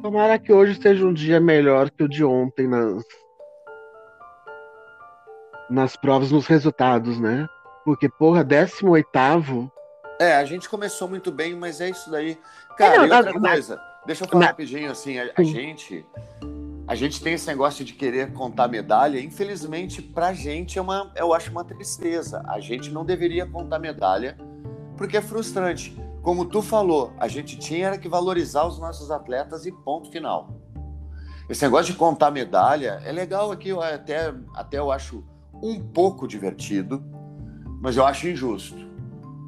Tomara 0.00 0.38
que 0.38 0.54
hoje 0.54 0.80
seja 0.80 1.04
um 1.04 1.12
dia 1.12 1.38
melhor 1.38 1.90
que 1.90 2.02
o 2.02 2.08
de 2.08 2.24
ontem 2.24 2.66
nas, 2.66 3.04
nas 5.70 5.96
provas, 5.96 6.30
nos 6.30 6.46
resultados, 6.46 7.18
né? 7.18 7.48
Porque, 7.84 8.08
porra, 8.08 8.44
18 8.44 9.70
É, 10.18 10.36
a 10.36 10.44
gente 10.44 10.68
começou 10.68 11.08
muito 11.08 11.30
bem, 11.30 11.54
mas 11.54 11.80
é 11.80 11.90
isso 11.90 12.10
daí. 12.10 12.38
Cara, 12.76 12.94
é, 12.94 12.98
não, 12.98 13.06
e 13.06 13.12
outra 13.12 13.32
não, 13.32 13.40
coisa, 13.40 13.76
não, 13.76 13.82
deixa 14.06 14.24
eu 14.24 14.28
falar 14.28 14.46
rapidinho 14.46 14.90
assim, 14.90 15.18
a, 15.18 15.30
a 15.36 15.42
gente 15.42 16.04
a 16.88 16.94
gente 16.94 17.20
tem 17.20 17.34
esse 17.34 17.48
negócio 17.48 17.84
de 17.84 17.92
querer 17.92 18.32
contar 18.32 18.68
medalha. 18.68 19.18
Infelizmente, 19.18 20.00
pra 20.00 20.32
gente 20.32 20.78
é 20.78 20.82
uma, 20.82 21.10
eu 21.16 21.34
acho 21.34 21.50
uma 21.50 21.64
tristeza. 21.64 22.44
A 22.46 22.60
gente 22.60 22.90
não 22.90 23.04
deveria 23.04 23.44
contar 23.44 23.80
medalha 23.80 24.38
porque 24.96 25.16
é 25.16 25.20
frustrante. 25.20 25.96
Como 26.22 26.44
tu 26.44 26.62
falou, 26.62 27.12
a 27.18 27.26
gente 27.26 27.58
tinha 27.58 27.98
que 27.98 28.08
valorizar 28.08 28.66
os 28.66 28.78
nossos 28.78 29.10
atletas 29.10 29.66
e 29.66 29.72
ponto 29.72 30.12
final. 30.12 30.48
Esse 31.48 31.62
negócio 31.62 31.92
de 31.92 31.98
contar 31.98 32.30
medalha 32.30 33.00
é 33.04 33.10
legal 33.10 33.50
aqui, 33.50 33.72
até, 33.72 34.32
até 34.54 34.78
eu 34.78 34.90
acho 34.90 35.24
um 35.62 35.80
pouco 35.80 36.26
divertido, 36.26 37.02
mas 37.80 37.96
eu 37.96 38.04
acho 38.04 38.28
injusto. 38.28 38.86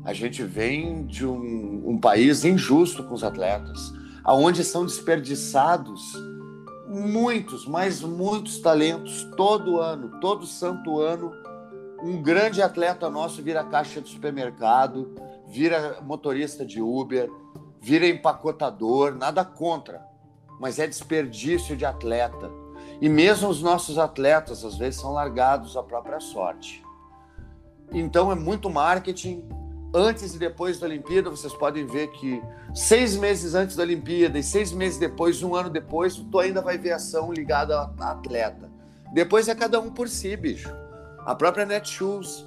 A 0.04 0.12
gente 0.12 0.42
vem 0.42 1.04
de 1.06 1.26
um, 1.26 1.82
um 1.86 1.98
país 1.98 2.44
injusto 2.44 3.04
com 3.04 3.14
os 3.14 3.24
atletas, 3.24 3.92
aonde 4.24 4.64
são 4.64 4.84
desperdiçados 4.84 6.16
muitos, 6.88 7.66
mas 7.66 8.00
muitos 8.00 8.60
talentos 8.60 9.24
todo 9.36 9.78
ano, 9.78 10.18
todo 10.20 10.46
santo 10.46 11.00
ano. 11.00 11.32
Um 12.02 12.22
grande 12.22 12.62
atleta 12.62 13.10
nosso 13.10 13.42
vira 13.42 13.64
caixa 13.64 14.00
de 14.00 14.08
supermercado, 14.08 15.14
vira 15.48 16.00
motorista 16.00 16.64
de 16.64 16.80
Uber, 16.80 17.30
vira 17.80 18.06
empacotador, 18.06 19.14
nada 19.14 19.44
contra, 19.44 20.00
mas 20.60 20.78
é 20.78 20.86
desperdício 20.86 21.76
de 21.76 21.84
atleta. 21.84 22.50
E 23.00 23.08
mesmo 23.08 23.48
os 23.48 23.62
nossos 23.62 23.98
atletas, 23.98 24.64
às 24.64 24.76
vezes, 24.76 25.00
são 25.00 25.12
largados 25.12 25.76
à 25.76 25.82
própria 25.82 26.20
sorte. 26.20 26.84
Então 27.92 28.30
é 28.30 28.34
muito 28.34 28.68
marketing, 28.68 29.44
antes 29.94 30.34
e 30.34 30.38
depois 30.38 30.78
da 30.78 30.86
Olimpíada, 30.86 31.30
vocês 31.30 31.52
podem 31.54 31.86
ver 31.86 32.08
que 32.08 32.42
seis 32.74 33.16
meses 33.16 33.54
antes 33.54 33.76
da 33.76 33.82
Olimpíada 33.82 34.38
e 34.38 34.42
seis 34.42 34.72
meses 34.72 34.98
depois, 34.98 35.42
um 35.42 35.54
ano 35.54 35.70
depois, 35.70 36.16
tu 36.16 36.38
ainda 36.38 36.60
vai 36.60 36.76
ver 36.76 36.92
ação 36.92 37.32
ligada 37.32 37.90
a 37.98 38.10
atleta. 38.10 38.68
Depois 39.12 39.48
é 39.48 39.54
cada 39.54 39.80
um 39.80 39.90
por 39.90 40.08
si, 40.08 40.36
bicho. 40.36 40.72
A 41.24 41.34
própria 41.34 41.64
Netshoes, 41.64 42.46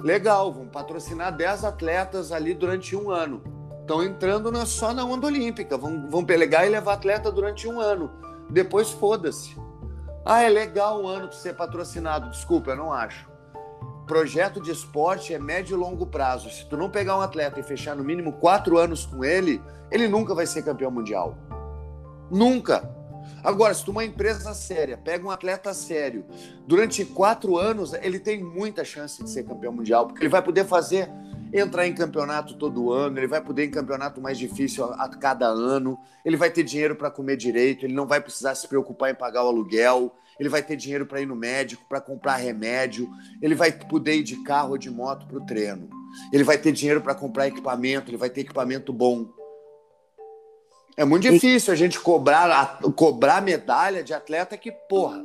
legal, 0.00 0.52
vão 0.52 0.66
patrocinar 0.66 1.34
10 1.34 1.64
atletas 1.64 2.30
ali 2.30 2.52
durante 2.52 2.94
um 2.94 3.10
ano. 3.10 3.42
Estão 3.80 4.02
entrando 4.02 4.50
na, 4.50 4.66
só 4.66 4.92
na 4.92 5.04
onda 5.04 5.26
olímpica, 5.26 5.76
vão, 5.76 6.08
vão 6.08 6.24
pegar 6.24 6.66
e 6.66 6.70
levar 6.70 6.94
atleta 6.94 7.30
durante 7.30 7.68
um 7.68 7.80
ano. 7.80 8.10
Depois 8.50 8.90
foda-se. 8.90 9.56
Ah, 10.24 10.42
é 10.42 10.48
legal 10.48 11.02
um 11.02 11.06
ano 11.06 11.32
ser 11.32 11.54
patrocinado. 11.54 12.30
Desculpa, 12.30 12.70
eu 12.70 12.76
não 12.76 12.92
acho 12.92 13.34
projeto 14.06 14.60
de 14.60 14.70
esporte 14.70 15.32
é 15.34 15.38
médio 15.38 15.76
e 15.76 15.78
longo 15.78 16.06
prazo. 16.06 16.50
Se 16.50 16.66
tu 16.66 16.76
não 16.76 16.90
pegar 16.90 17.16
um 17.16 17.20
atleta 17.20 17.60
e 17.60 17.62
fechar 17.62 17.96
no 17.96 18.04
mínimo 18.04 18.32
quatro 18.32 18.78
anos 18.78 19.06
com 19.06 19.24
ele, 19.24 19.62
ele 19.90 20.08
nunca 20.08 20.34
vai 20.34 20.46
ser 20.46 20.62
campeão 20.62 20.90
mundial. 20.90 21.36
Nunca. 22.30 22.88
Agora, 23.42 23.72
se 23.74 23.84
tu 23.84 23.90
uma 23.90 24.04
empresa 24.04 24.52
séria 24.54 24.98
pega 24.98 25.26
um 25.26 25.30
atleta 25.30 25.72
sério, 25.72 26.24
durante 26.66 27.04
quatro 27.04 27.56
anos 27.56 27.92
ele 27.94 28.18
tem 28.18 28.42
muita 28.42 28.84
chance 28.84 29.22
de 29.22 29.30
ser 29.30 29.44
campeão 29.44 29.72
mundial, 29.72 30.06
porque 30.06 30.22
ele 30.22 30.30
vai 30.30 30.42
poder 30.42 30.64
fazer 30.64 31.10
entrar 31.54 31.86
em 31.86 31.94
campeonato 31.94 32.54
todo 32.56 32.92
ano, 32.92 33.18
ele 33.18 33.28
vai 33.28 33.40
poder 33.40 33.64
ir 33.64 33.68
em 33.68 33.70
campeonato 33.70 34.20
mais 34.20 34.36
difícil 34.36 34.84
a, 34.84 35.04
a 35.04 35.08
cada 35.08 35.46
ano, 35.46 35.96
ele 36.24 36.36
vai 36.36 36.50
ter 36.50 36.64
dinheiro 36.64 36.96
para 36.96 37.10
comer 37.10 37.36
direito, 37.36 37.86
ele 37.86 37.94
não 37.94 38.06
vai 38.06 38.20
precisar 38.20 38.56
se 38.56 38.66
preocupar 38.66 39.10
em 39.10 39.14
pagar 39.14 39.44
o 39.44 39.48
aluguel, 39.48 40.12
ele 40.38 40.48
vai 40.48 40.62
ter 40.64 40.74
dinheiro 40.74 41.06
para 41.06 41.20
ir 41.20 41.26
no 41.26 41.36
médico, 41.36 41.84
para 41.88 42.00
comprar 42.00 42.36
remédio, 42.36 43.08
ele 43.40 43.54
vai 43.54 43.70
poder 43.70 44.16
ir 44.16 44.24
de 44.24 44.42
carro 44.42 44.70
ou 44.70 44.78
de 44.78 44.90
moto 44.90 45.26
para 45.26 45.38
o 45.38 45.46
treino. 45.46 45.88
Ele 46.32 46.42
vai 46.42 46.58
ter 46.58 46.72
dinheiro 46.72 47.00
para 47.00 47.14
comprar 47.14 47.46
equipamento, 47.46 48.10
ele 48.10 48.16
vai 48.16 48.28
ter 48.28 48.40
equipamento 48.40 48.92
bom. 48.92 49.28
É 50.96 51.04
muito 51.04 51.22
difícil 51.22 51.72
a 51.72 51.76
gente 51.76 52.00
cobrar, 52.00 52.50
a, 52.50 52.90
cobrar 52.90 53.40
medalha 53.40 54.02
de 54.02 54.12
atleta 54.12 54.56
que, 54.56 54.72
porra, 54.72 55.24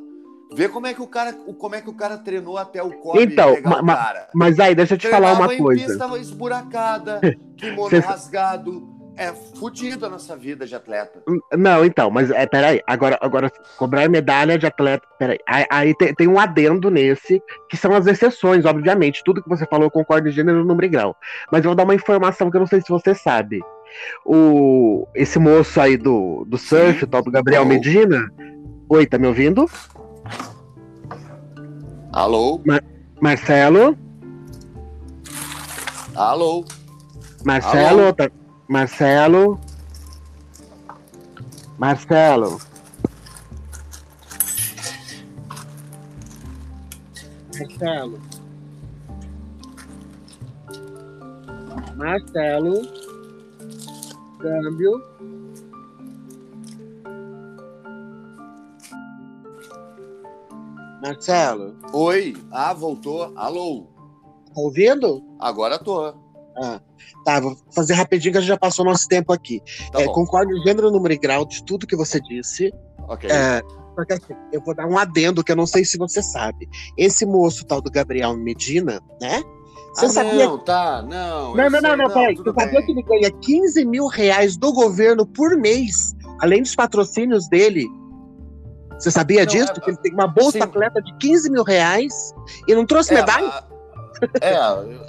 vê 0.54 0.68
como 0.68 0.88
é 0.88 0.94
que 0.94 1.02
o 1.02 1.08
cara, 1.08 1.34
como 1.34 1.76
é 1.76 1.82
que 1.82 1.90
o 1.90 1.94
cara 1.94 2.18
treinou 2.18 2.58
até 2.58 2.82
o 2.82 2.92
Kobe 2.92 3.24
então, 3.24 3.56
ma, 3.64 3.82
o 3.82 3.86
cara. 3.86 4.30
Mas 4.34 4.60
aí, 4.60 4.74
deixa 4.74 4.96
eu 4.96 4.98
te 4.98 5.08
Treinava 5.08 5.36
falar 5.36 5.48
uma 5.48 5.58
coisa. 5.58 5.86
Pista 5.86 6.18
esburacada, 6.18 7.22
kimono 7.58 8.00
rasgado, 8.00 9.00
é 9.20 9.34
fudido 9.34 10.06
a 10.06 10.10
nossa 10.10 10.36
vida 10.36 10.66
de 10.66 10.74
atleta. 10.74 11.22
Não, 11.52 11.84
então, 11.84 12.10
mas 12.10 12.32
é, 12.32 12.46
peraí, 12.48 12.82
agora, 12.88 13.20
agora 13.22 13.52
cobrar 13.78 14.08
medalha 14.08 14.58
de 14.58 14.66
atleta, 14.66 15.06
peraí, 15.20 15.38
aí, 15.46 15.66
aí 15.70 15.94
tem, 15.94 16.16
tem, 16.16 16.28
um 16.28 16.40
adendo 16.40 16.90
nesse, 16.90 17.42
que 17.70 17.76
são 17.76 17.94
as 17.94 18.08
exceções, 18.08 18.64
obviamente, 18.64 19.22
tudo 19.26 19.44
que 19.44 19.50
você 19.50 19.66
falou 19.66 19.88
eu 19.88 19.92
concordo 19.92 20.30
de 20.30 20.36
gênero, 20.36 20.64
número 20.64 20.86
e 20.86 20.90
grau, 20.90 21.18
mas 21.52 21.66
eu 21.66 21.70
vou 21.70 21.76
dar 21.76 21.84
uma 21.84 21.96
informação 21.96 22.50
que 22.50 22.56
eu 22.56 22.62
não 22.62 22.68
sei 22.68 22.80
se 22.80 22.88
você 22.88 23.14
sabe. 23.14 23.60
O, 24.26 25.06
esse 25.14 25.38
moço 25.38 25.82
aí 25.82 25.98
do, 25.98 26.46
do 26.48 26.58
surf, 26.58 27.04
o 27.04 27.08
tal 27.08 27.22
do 27.22 27.32
Gabriel? 27.32 27.66
Medina, 27.66 28.26
oi, 28.88 29.06
tá 29.06 29.18
me 29.18 29.28
ouvindo? 29.28 29.66
Alô? 32.12 32.62
Mar 32.66 32.84
Marcelo? 33.22 33.98
Alô? 36.16 36.66
Marcelo, 37.46 38.02
Alô? 38.02 38.14
Tá, 38.14 38.30
Marcelo. 38.68 39.60
Marcelo. 41.78 42.60
Marcelo. 47.58 48.20
Marcelo. 51.96 52.82
Câmbio. 54.40 55.04
Marcelo. 61.10 61.76
Oi. 61.92 62.36
Ah, 62.52 62.74
voltou. 62.74 63.34
Alô. 63.36 63.88
Tá 64.54 64.62
ouvindo? 64.62 65.24
Agora 65.40 65.80
tô. 65.80 66.14
Ah. 66.62 66.80
Tá, 67.26 67.40
vou 67.40 67.58
fazer 67.74 67.94
rapidinho 67.94 68.32
que 68.32 68.38
a 68.38 68.42
gente 68.42 68.50
já 68.50 68.58
passou 68.58 68.86
nosso 68.86 69.08
tempo 69.08 69.34
aqui. 69.34 69.62
Tá 69.92 70.02
é, 70.02 70.06
concordo 70.06 70.56
em 70.56 70.62
gênero, 70.64 70.92
número 70.92 71.14
e 71.14 71.18
grau 71.18 71.46
de 71.46 71.64
tudo 71.64 71.88
que 71.88 71.96
você 71.96 72.20
disse. 72.22 72.72
Ok. 73.08 73.30
É, 73.30 73.62
porque 73.96 74.14
assim, 74.14 74.36
eu 74.52 74.62
vou 74.62 74.76
dar 74.76 74.86
um 74.86 74.98
adendo 74.98 75.44
que 75.44 75.52
eu 75.52 75.56
não 75.56 75.66
sei 75.66 75.84
se 75.84 75.98
você 75.98 76.22
sabe. 76.22 76.70
Esse 76.96 77.26
moço 77.26 77.66
tal 77.66 77.82
do 77.82 77.90
Gabriel 77.90 78.36
Medina, 78.38 79.02
né? 79.20 79.42
Você 79.96 80.06
ah, 80.06 80.10
sabia? 80.10 80.48
Não, 80.48 80.58
tá, 80.60 81.02
não. 81.02 81.56
Não, 81.56 81.70
não, 81.70 81.82
não, 81.82 81.98
não, 81.98 82.10
peraí. 82.10 82.36
Você 82.36 82.54
sabia 82.54 82.86
que 82.86 82.92
ele 82.92 83.02
ganha 83.02 83.32
15 83.32 83.86
mil 83.86 84.06
reais 84.06 84.56
do 84.56 84.72
governo 84.72 85.26
por 85.26 85.58
mês, 85.58 86.16
além 86.40 86.62
dos 86.62 86.76
patrocínios 86.76 87.48
dele? 87.50 87.88
Você 89.00 89.12
sabia 89.12 89.40
não, 89.40 89.46
disso? 89.46 89.72
É, 89.72 89.80
que 89.80 89.90
ele 89.90 89.98
tem 89.98 90.14
uma 90.14 90.28
bolsa 90.28 90.58
sim. 90.58 90.64
atleta 90.64 91.02
de 91.02 91.14
15 91.14 91.50
mil 91.50 91.64
reais 91.64 92.36
e 92.68 92.76
não 92.76 92.86
trouxe 92.86 93.14
é, 93.14 93.18
medalha? 93.18 93.48
A 93.48 94.46
é, 94.46 94.58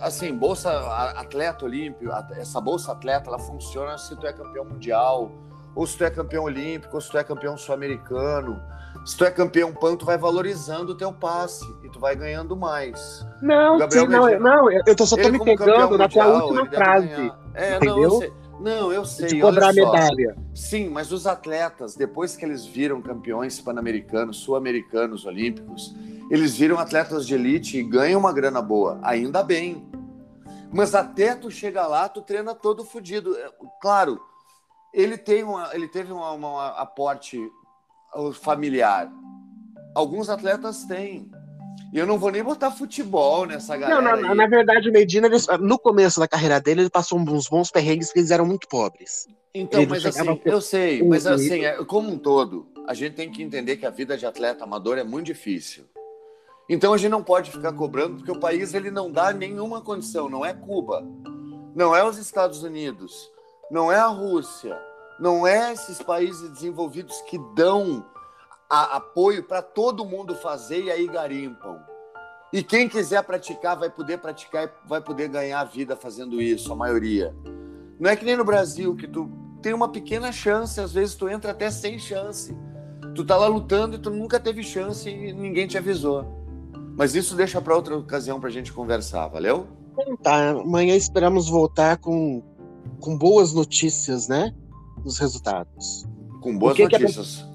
assim, 0.00 0.32
bolsa 0.32 0.70
atleta 1.16 1.64
olímpico, 1.64 2.12
essa 2.36 2.60
bolsa 2.60 2.92
atleta, 2.92 3.28
ela 3.28 3.38
funciona 3.38 3.98
se 3.98 4.14
tu 4.14 4.26
é 4.26 4.32
campeão 4.32 4.64
mundial, 4.64 5.32
ou 5.74 5.86
se 5.86 5.96
tu 5.96 6.04
é 6.04 6.10
campeão 6.10 6.44
olímpico, 6.44 6.94
ou 6.94 7.00
se 7.00 7.10
tu 7.10 7.18
é 7.18 7.24
campeão 7.24 7.56
sul-americano. 7.56 8.62
Se 9.04 9.16
tu 9.16 9.24
é 9.24 9.30
campeão 9.30 9.72
PAN, 9.72 9.96
tu 9.96 10.04
vai 10.04 10.18
valorizando 10.18 10.92
o 10.92 10.94
teu 10.94 11.12
passe 11.12 11.64
e 11.82 11.88
tu 11.88 11.98
vai 11.98 12.14
ganhando 12.14 12.54
mais. 12.54 13.26
Não, 13.40 13.90
sim, 13.90 14.06
não, 14.06 14.38
não, 14.38 14.70
eu 14.70 14.94
tô 14.94 15.06
só 15.06 15.16
tô 15.16 15.28
me 15.30 15.42
pegando 15.42 15.96
na 15.96 16.08
tua 16.08 16.44
última 16.44 16.66
frase. 16.66 17.32
É, 17.54 17.76
entendeu? 17.76 17.96
não, 17.96 18.02
eu 18.02 18.10
sei. 18.18 18.32
Não, 18.60 18.92
eu 18.92 19.04
sei. 19.04 19.28
De 19.28 19.40
cobrar 19.40 19.72
medalha. 19.72 20.36
Sim, 20.54 20.90
mas 20.90 21.10
os 21.12 21.26
atletas, 21.26 21.94
depois 21.94 22.36
que 22.36 22.44
eles 22.44 22.64
viram 22.66 23.00
campeões 23.00 23.58
pan-americanos, 23.60 24.36
sul-americanos, 24.38 25.24
olímpicos, 25.24 25.94
eles 26.30 26.56
viram 26.56 26.78
atletas 26.78 27.26
de 27.26 27.34
elite 27.34 27.78
e 27.78 27.82
ganham 27.82 28.20
uma 28.20 28.32
grana 28.32 28.60
boa. 28.60 29.00
Ainda 29.02 29.42
bem. 29.42 29.88
Mas 30.70 30.94
até 30.94 31.34
tu 31.34 31.50
chegar 31.50 31.86
lá, 31.86 32.08
tu 32.08 32.20
treina 32.22 32.54
todo 32.54 32.84
fodido. 32.84 33.36
É, 33.36 33.50
claro, 33.80 34.20
ele, 34.92 35.16
tem 35.16 35.42
uma, 35.42 35.74
ele 35.74 35.88
teve 35.88 36.12
um 36.12 36.22
aporte 36.22 37.38
uh, 38.14 38.32
familiar. 38.32 39.10
Alguns 39.94 40.28
atletas 40.28 40.84
têm. 40.84 41.30
E 41.92 41.98
eu 41.98 42.06
não 42.06 42.18
vou 42.18 42.30
nem 42.30 42.42
botar 42.42 42.70
futebol 42.70 43.46
nessa 43.46 43.76
galera. 43.76 44.00
Não, 44.00 44.22
na, 44.22 44.34
na 44.34 44.46
verdade, 44.46 44.88
o 44.88 44.92
Medina, 44.92 45.26
ele, 45.26 45.36
no 45.60 45.78
começo 45.78 46.20
da 46.20 46.28
carreira 46.28 46.60
dele, 46.60 46.82
ele 46.82 46.90
passou 46.90 47.18
uns 47.18 47.48
bons 47.48 47.70
perrengues 47.70 48.12
que 48.12 48.20
eles 48.20 48.30
eram 48.30 48.46
muito 48.46 48.68
pobres. 48.68 49.26
Então, 49.52 49.80
ele 49.80 49.90
mas 49.90 50.06
assim, 50.06 50.40
eu 50.44 50.60
sei, 50.60 51.02
mas 51.02 51.26
assim, 51.26 51.64
é, 51.64 51.84
como 51.84 52.08
um 52.10 52.18
todo, 52.18 52.68
a 52.86 52.94
gente 52.94 53.14
tem 53.14 53.30
que 53.30 53.42
entender 53.42 53.76
que 53.76 53.86
a 53.86 53.90
vida 53.90 54.16
de 54.16 54.24
atleta 54.24 54.62
amador 54.62 54.98
é 54.98 55.04
muito 55.04 55.26
difícil. 55.26 55.84
Então 56.68 56.92
a 56.92 56.96
gente 56.96 57.10
não 57.10 57.22
pode 57.22 57.50
ficar 57.50 57.72
cobrando 57.72 58.18
porque 58.18 58.30
o 58.30 58.38
país 58.38 58.74
ele 58.74 58.92
não 58.92 59.10
dá 59.10 59.32
nenhuma 59.32 59.80
condição, 59.80 60.28
não 60.28 60.44
é 60.44 60.54
Cuba, 60.54 61.04
não 61.74 61.96
é 61.96 62.04
os 62.04 62.16
Estados 62.16 62.62
Unidos, 62.62 63.28
não 63.68 63.90
é 63.90 63.96
a 63.96 64.06
Rússia, 64.06 64.78
não 65.18 65.44
é 65.44 65.72
esses 65.72 66.00
países 66.00 66.48
desenvolvidos 66.50 67.20
que 67.22 67.38
dão 67.56 68.06
a, 68.70 68.96
apoio 68.96 69.42
para 69.42 69.60
todo 69.60 70.04
mundo 70.04 70.34
fazer 70.36 70.84
e 70.84 70.90
aí 70.90 71.06
garimpam. 71.08 71.78
E 72.52 72.62
quem 72.62 72.88
quiser 72.88 73.22
praticar 73.24 73.76
vai 73.76 73.90
poder 73.90 74.18
praticar 74.18 74.64
e 74.64 74.88
vai 74.88 75.00
poder 75.00 75.28
ganhar 75.28 75.62
vida 75.64 75.96
fazendo 75.96 76.40
isso, 76.40 76.72
a 76.72 76.76
maioria. 76.76 77.34
Não 77.98 78.08
é 78.08 78.16
que 78.16 78.24
nem 78.24 78.36
no 78.36 78.44
Brasil 78.44 78.94
que 78.96 79.06
tu 79.06 79.30
tem 79.60 79.74
uma 79.74 79.88
pequena 79.88 80.32
chance, 80.32 80.80
às 80.80 80.92
vezes 80.92 81.14
tu 81.14 81.28
entra 81.28 81.50
até 81.50 81.70
sem 81.70 81.98
chance. 81.98 82.56
Tu 83.14 83.24
tá 83.24 83.36
lá 83.36 83.46
lutando 83.46 83.96
e 83.96 83.98
tu 83.98 84.10
nunca 84.10 84.38
teve 84.38 84.62
chance 84.62 85.08
e 85.08 85.32
ninguém 85.32 85.66
te 85.66 85.76
avisou. 85.76 86.24
Mas 86.96 87.14
isso 87.14 87.34
deixa 87.34 87.60
para 87.60 87.74
outra 87.74 87.96
ocasião 87.96 88.40
para 88.40 88.48
a 88.48 88.52
gente 88.52 88.72
conversar, 88.72 89.28
valeu? 89.28 89.66
Então 89.92 90.16
tá, 90.16 90.50
amanhã 90.50 90.94
esperamos 90.94 91.48
voltar 91.48 91.98
com, 91.98 92.42
com 93.00 93.16
boas 93.16 93.52
notícias, 93.52 94.28
né? 94.28 94.54
Dos 95.02 95.18
resultados. 95.18 96.06
Com 96.40 96.56
boas 96.56 96.74
que 96.74 96.84
notícias. 96.84 97.36
Que 97.36 97.40
é 97.40 97.44
pra... 97.44 97.49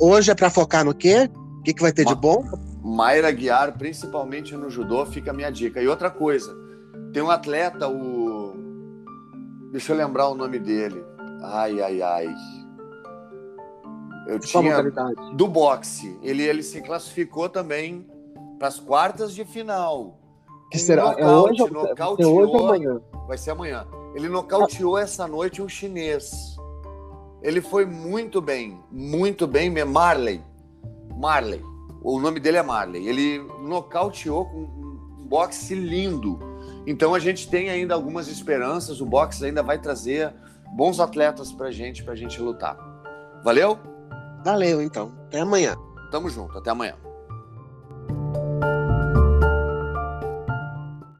Hoje 0.00 0.30
é 0.30 0.34
para 0.34 0.50
focar 0.50 0.84
no 0.84 0.92
quê? 0.92 1.30
O 1.60 1.62
que, 1.62 1.72
que 1.72 1.82
vai 1.82 1.92
ter 1.92 2.04
Ma... 2.04 2.14
de 2.14 2.20
bom? 2.20 2.44
Mayra 2.82 3.30
Guiar, 3.30 3.76
principalmente 3.78 4.56
no 4.56 4.68
judô, 4.68 5.06
fica 5.06 5.30
a 5.30 5.34
minha 5.34 5.50
dica. 5.50 5.80
E 5.80 5.86
outra 5.86 6.10
coisa, 6.10 6.52
tem 7.12 7.22
um 7.22 7.30
atleta, 7.30 7.88
o. 7.88 8.54
Deixa 9.70 9.92
eu 9.92 9.96
lembrar 9.96 10.28
o 10.28 10.34
nome 10.34 10.58
dele. 10.58 11.04
Ai, 11.42 11.80
ai, 11.80 12.02
ai. 12.02 12.34
Eu 14.26 14.40
tinha. 14.40 14.82
Do 15.34 15.46
boxe. 15.46 16.18
Ele, 16.22 16.42
ele 16.42 16.62
se 16.62 16.80
classificou 16.82 17.48
também 17.48 18.06
para 18.58 18.68
as 18.68 18.80
quartas 18.80 19.32
de 19.32 19.44
final. 19.44 20.18
Que 20.70 20.78
será? 20.78 21.12
Nocaute, 21.12 21.22
é 21.22 21.26
hoje, 21.28 21.62
é 21.62 21.70
nocauteou, 21.70 22.36
hoje 22.36 22.52
ou 22.52 22.66
amanhã? 22.66 23.00
Vai 23.26 23.38
ser 23.38 23.52
amanhã. 23.52 23.86
Ele 24.14 24.28
nocauteou 24.28 24.96
ah. 24.96 25.02
essa 25.02 25.26
noite 25.26 25.62
um 25.62 25.68
chinês. 25.68 26.57
Ele 27.42 27.60
foi 27.60 27.86
muito 27.86 28.40
bem, 28.40 28.78
muito 28.90 29.46
bem. 29.46 29.70
Marley. 29.84 30.42
Marley. 31.16 31.62
O 32.02 32.18
nome 32.20 32.40
dele 32.40 32.56
é 32.56 32.62
Marley. 32.62 33.06
Ele 33.06 33.38
nocauteou 33.62 34.44
com 34.46 34.58
um 34.58 35.26
boxe 35.28 35.74
lindo. 35.74 36.38
Então 36.86 37.14
a 37.14 37.18
gente 37.18 37.48
tem 37.48 37.70
ainda 37.70 37.94
algumas 37.94 38.28
esperanças. 38.28 39.00
O 39.00 39.06
boxe 39.06 39.44
ainda 39.44 39.62
vai 39.62 39.78
trazer 39.78 40.32
bons 40.74 41.00
atletas 41.00 41.52
pra 41.52 41.70
gente, 41.70 42.02
pra 42.02 42.14
gente 42.14 42.40
lutar. 42.40 42.76
Valeu? 43.44 43.78
Valeu, 44.44 44.82
então. 44.82 45.12
Até 45.26 45.40
amanhã. 45.40 45.76
Tamo 46.10 46.28
junto. 46.28 46.56
Até 46.58 46.70
amanhã. 46.70 46.94